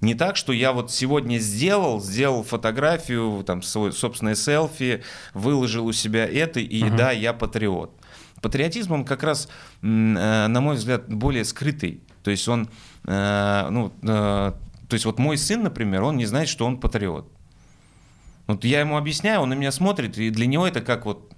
[0.00, 5.92] Не так, что я вот сегодня сделал, сделал фотографию, там, свой собственное селфи, выложил у
[5.92, 6.96] себя это, и Мгм.
[6.96, 7.92] да, я патриот.
[8.42, 9.48] Патриотизм, он как раз,
[9.80, 12.02] э, на мой взгляд, более скрытый.
[12.22, 12.68] То есть он,
[13.06, 17.30] э, ну, э, то есть вот мой сын, например, он не знает, что он патриот.
[18.46, 21.33] Вот я ему объясняю, он на меня смотрит, и для него это как вот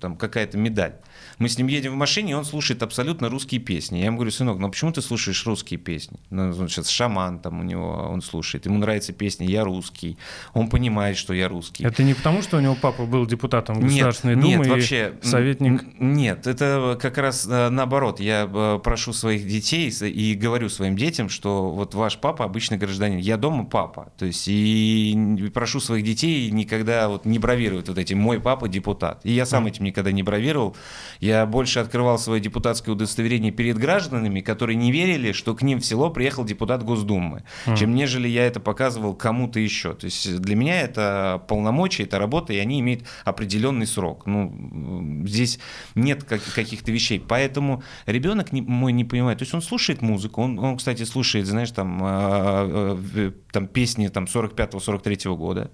[0.00, 0.94] там какая-то медаль.
[1.38, 3.98] Мы с ним едем в машине, и он слушает абсолютно русские песни.
[3.98, 6.18] Я ему говорю, сынок, ну почему ты слушаешь русские песни?
[6.30, 8.66] Ну, он сейчас шаман там у него, он слушает.
[8.66, 10.18] Ему нравятся песни «Я русский».
[10.52, 11.84] Он понимает, что я русский.
[11.84, 15.82] Это не потому, что у него папа был депутатом Нет, Государственной Думы нет, вообще, советник?
[15.98, 18.20] Нет, это как раз э, наоборот.
[18.20, 23.18] Я э, прошу своих детей и говорю своим детям, что вот ваш папа обычный гражданин,
[23.18, 24.12] я дома папа.
[24.18, 29.20] То есть и прошу своих детей никогда вот не бравировать вот этим «мой папа депутат».
[29.24, 30.76] И я сам этим никогда не бравировал.
[31.20, 35.84] Я больше открывал свое депутатское удостоверение перед гражданами, которые не верили, что к ним в
[35.86, 37.44] село приехал депутат Госдумы,
[37.76, 39.94] чем нежели я это показывал кому-то еще.
[39.94, 44.26] То есть для меня это полномочия, это работа, и они имеют определенный срок.
[44.26, 45.58] Ну, здесь
[45.94, 47.20] нет как- каких-то вещей.
[47.20, 49.38] Поэтому ребенок не- мой не понимает.
[49.38, 54.08] То есть он слушает музыку, он, он, кстати, слушает, знаешь, там, а, а, там песни
[54.08, 55.70] там, 45-43 года.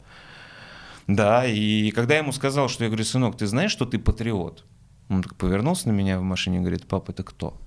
[1.07, 4.64] Да, и когда я ему сказал, что я говорю, сынок, ты знаешь, что ты патриот?
[5.09, 7.61] Он так повернулся на меня в машине и говорит, папа, это кто?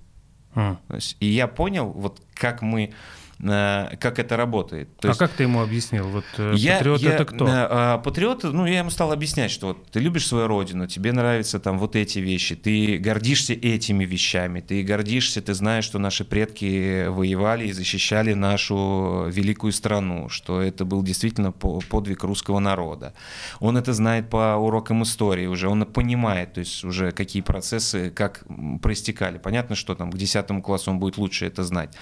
[0.53, 2.93] То есть, и я понял, вот как мы,
[3.41, 4.95] как это работает.
[4.97, 6.07] То А есть как ты ему объяснил?
[6.09, 7.47] Вот э, я- патриот я, это кто?
[7.47, 11.13] э, а, патриот, ну, я ему стал объяснять, что вот ты любишь свою родину, тебе
[11.13, 16.25] нравятся там вот эти вещи, ты гордишься этими вещами, ты гордишься, ты знаешь, что наши
[16.25, 23.13] предки воевали и защищали нашу великую страну, что это был действительно по- подвиг русского народа.
[23.61, 28.43] Он это знает по урокам истории уже, он понимает, то есть уже какие процессы, как
[28.81, 29.37] проистекали.
[29.37, 31.95] Понятно, что там к 10 классу он будет лучше это знать.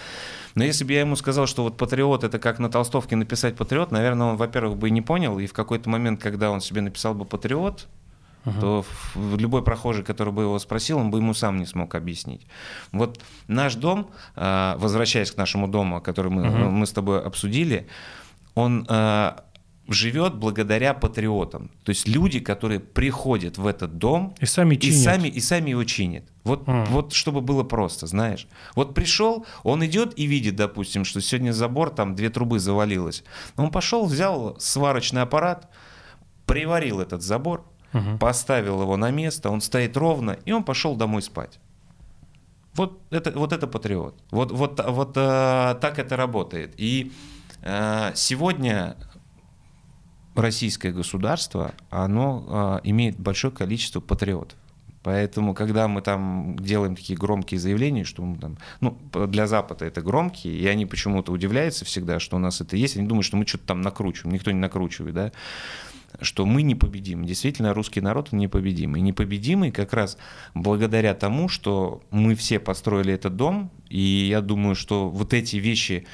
[0.55, 3.91] Но если бы я ему сказал, что вот патриот это как на толстовке написать патриот,
[3.91, 7.13] наверное, он, во-первых, бы и не понял, и в какой-то момент, когда он себе написал
[7.13, 7.87] бы патриот,
[8.61, 12.47] то в- любой прохожий, который бы его спросил, он бы ему сам не смог объяснить.
[12.93, 16.71] Вот наш дом, а, возвращаясь к нашему дому, который мы, Мгм.
[16.71, 17.87] мы с тобой обсудили,
[18.55, 19.43] он а,
[19.87, 21.69] живет благодаря патриотам.
[21.83, 25.83] То есть люди, которые приходят в этот дом И сами и сами, и сами его
[25.83, 26.23] чинят.
[26.43, 26.85] Вот, М.
[26.85, 28.47] вот чтобы было просто, знаешь.
[28.75, 33.23] Вот пришел, он идет и видит, допустим, что сегодня забор, там две трубы завалилось.
[33.55, 35.69] Он пошел, взял сварочный аппарат,
[36.45, 38.19] приварил этот забор, Мгм.
[38.19, 41.59] поставил его на место, он стоит ровно, и он пошел домой спать.
[42.73, 44.15] Вот это, вот это патриот.
[44.31, 46.73] Вот, вот, вот э, так это работает.
[46.77, 47.11] И
[47.63, 48.95] э, сегодня
[50.41, 54.57] российское государство, оно э, имеет большое количество патриотов.
[55.03, 60.01] Поэтому, когда мы там делаем такие громкие заявления, что мы там, ну, для Запада это
[60.01, 63.47] громкие, и они почему-то удивляются всегда, что у нас это есть, они думают, что мы
[63.47, 65.31] что-то там накручиваем, никто не накручивает, да,
[66.19, 67.25] что мы непобедимы.
[67.25, 68.99] Действительно, русский народ непобедимый.
[68.99, 70.17] И непобедимый как раз
[70.53, 76.05] благодаря тому, что мы все построили этот дом, и я думаю, что вот эти вещи,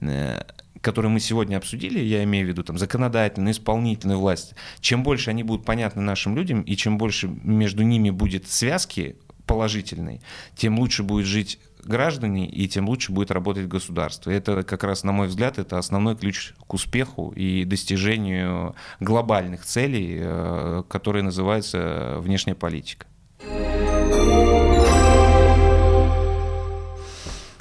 [0.00, 0.42] э,
[0.86, 5.42] которые мы сегодня обсудили, я имею в виду там законодательную, исполнительную власть, чем больше они
[5.42, 9.16] будут понятны нашим людям, и чем больше между ними будет связки
[9.46, 10.20] положительной,
[10.54, 14.30] тем лучше будет жить граждане, и тем лучше будет работать государство.
[14.30, 20.18] Это как раз, на мой взгляд, это основной ключ к успеху и достижению глобальных целей,
[20.20, 23.06] э, которые называются внешняя политика.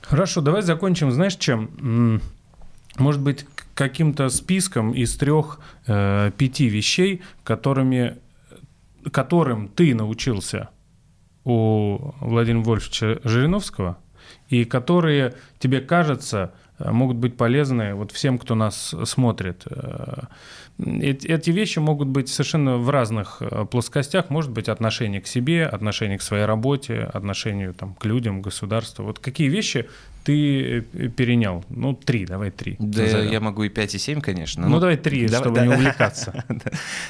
[0.03, 2.21] Хорошо, давай закончим, знаешь, чем?
[2.97, 6.31] Может быть, каким-то списком из трех, э,
[6.69, 8.17] вещей, которыми,
[9.11, 10.69] которым ты научился
[11.43, 13.97] у Владимира Вольфовича Жириновского,
[14.49, 19.63] и которые, тебе кажется, могут быть полезны вот всем, кто нас смотрит.
[19.69, 20.23] Э,
[20.77, 24.29] эти вещи могут быть совершенно в разных э, плоскостях.
[24.29, 29.05] Может быть, отношение к себе, отношение к своей работе, отношению там, к людям, к государству.
[29.05, 29.87] Вот какие вещи
[30.25, 31.63] ты э, перенял?
[31.69, 32.75] Ну, три, давай три.
[32.79, 33.31] Да, назовем.
[33.31, 34.67] я могу и 5, и 7, конечно.
[34.67, 35.65] Ну, давай три, давай- чтобы да.
[35.65, 36.43] не увлекаться.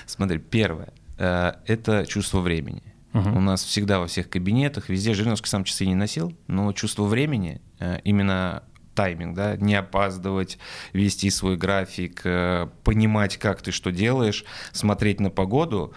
[0.06, 2.84] Смотри, первое э,– это чувство времени.
[3.14, 7.62] У нас всегда во всех кабинетах, везде Жириновский сам часы не носил, но чувство времени,
[7.80, 8.64] э, именно
[8.96, 10.58] тайминг, да, не опаздывать,
[10.94, 15.94] вести свой график, э, понимать, как ты что делаешь, смотреть на погоду.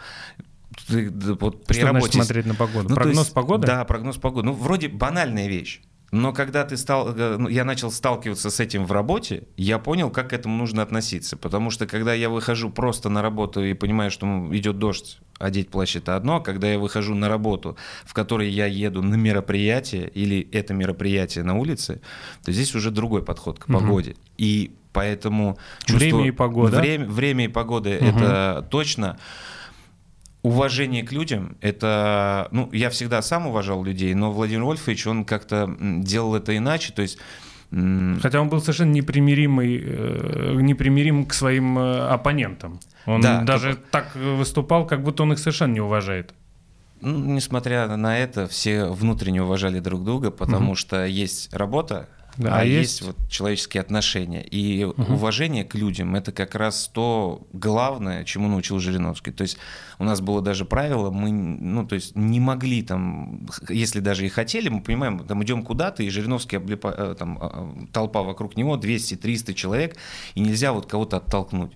[0.87, 2.89] Ты, вот при Что значит работе с- смотреть на погоду?
[2.89, 3.67] ну, Прогноз есть, погоды?
[3.67, 4.47] Да, прогноз погоды.
[4.47, 5.81] Ну, вроде банальная вещь.
[6.11, 10.11] Но когда ты стал, э, ну, я начал сталкиваться с этим в работе, я понял,
[10.11, 11.37] как к этому нужно относиться.
[11.37, 15.97] Потому что когда я выхожу просто на работу и понимаю, что идет дождь, одеть плащ
[15.97, 20.49] это одно, а когда я выхожу на работу, в которой я еду на мероприятие или
[20.53, 22.01] это мероприятие на улице,
[22.45, 24.17] то здесь уже другой подход к погоде.
[24.39, 26.79] И поэтому Время и погода.
[26.79, 28.09] Время, время и погода Мгм.
[28.09, 29.19] это точно.
[30.49, 35.75] Уважение к людям, это, ну, я всегда сам уважал людей, но Владимир Вольфович, он как-то
[35.81, 37.19] делал это иначе, то есть
[37.71, 42.81] Хотя он был совершенно непримиримый, э, непримирим к своим э, оппонентам.
[43.05, 46.33] Он Да, даже так выступал, как будто он их совершенно не уважает.
[47.03, 52.09] Ну, несмотря на это, все внутренне уважали друг друга, потому что есть работа,
[52.39, 53.01] Да, а есть...
[53.01, 54.43] есть- вот человеческие отношения.
[54.43, 55.15] И Мгм.
[55.15, 59.33] уважение к людям это как раз то главное, чему научил Жириновский.
[59.33, 59.59] То есть
[59.99, 64.29] у нас было даже правило, мы ну, то есть не могли там, если даже и
[64.29, 68.57] хотели, мы понимаем, там идем куда-то, и Жириновский облипа- э, там, а, а, толпа вокруг
[68.57, 69.97] него, 200-300 человек,
[70.35, 71.73] и нельзя вот кого-то оттолкнуть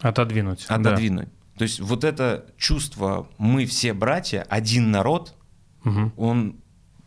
[0.00, 0.66] Отодвинуть.
[0.68, 0.76] да.
[0.76, 1.28] отодвинуть.
[1.58, 5.34] То есть вот это чувство «мы все братья, один народ»,
[5.84, 6.12] Мгм.
[6.16, 6.56] он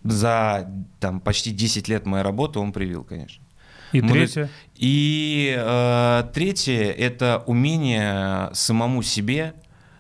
[0.03, 3.43] за там, почти 10 лет моей работы он привил, конечно.
[3.91, 4.49] И Мы- третье.
[4.75, 9.53] И э, третье– это умение самому себе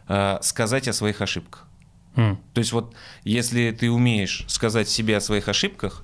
[0.07, 1.67] э, сказать о своих ошибках.
[2.15, 2.37] М.
[2.53, 2.93] То есть вот
[3.23, 6.03] если ты умеешь сказать себе о своих ошибках,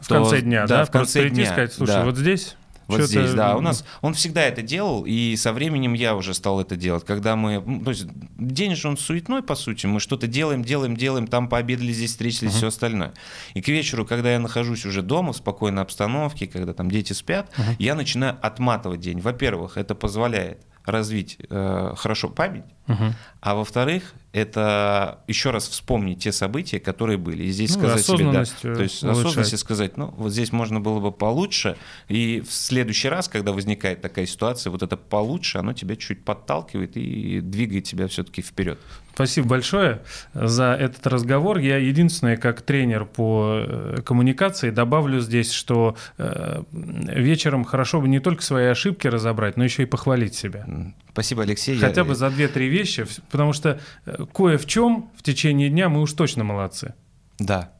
[0.00, 0.84] В то- конце дня, да?
[0.84, 2.04] в конце прийти дня, сказать, слушай, да.
[2.04, 2.56] вот здесь
[2.90, 3.56] Вот здесь, да.
[3.56, 7.04] У нас он всегда это делал, и со временем я уже стал это делать.
[7.04, 8.06] Когда мы, ну, то есть
[8.38, 12.52] день же он суетной, по сути, мы что-то делаем, делаем, делаем, там пообедали, здесь встретились,
[12.52, 13.12] все остальное.
[13.54, 17.50] И к вечеру, когда я нахожусь уже дома в спокойной обстановке, когда там дети спят,
[17.78, 19.20] я начинаю отматывать день.
[19.20, 23.14] Во-первых, это позволяет развить э, хорошо память, Мгм.
[23.40, 27.44] а во-вторых, это еще раз вспомнить те события, которые были.
[27.44, 29.20] И здесь Ну, сказать себе, да, э, то есть улучшать.
[29.24, 31.76] осознанность и сказать, ну, вот здесь можно было бы получше,
[32.08, 36.96] и в следующий раз, когда возникает такая ситуация, вот это получше, оно тебя чуть подталкивает
[36.96, 38.78] и двигает тебя все-таки вперед.
[39.26, 40.00] Спасибо большое
[40.34, 41.58] за этот разговор.
[41.58, 48.20] Я единственное, как тренер по э, коммуникации, добавлю здесь, что э, вечером хорошо бы не
[48.20, 50.66] только свои ошибки разобрать, но еще и похвалить себя.
[51.12, 51.74] Спасибо, Алексей.
[51.76, 55.68] Я- Хотя бы за две-три вещи, вс- потому что э, кое в чем в течение
[55.68, 56.94] дня мы уж точно молодцы.
[57.38, 57.72] Да.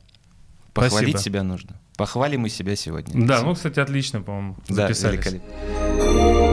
[0.74, 1.18] Похвалить Спасибо.
[1.36, 1.80] себя нужно.
[1.97, 3.26] Похвалим мы себя сегодня.
[3.26, 5.16] Да, ну, кстати, отлично, по-моему, Да, записались.
[5.26, 6.49] великолепно.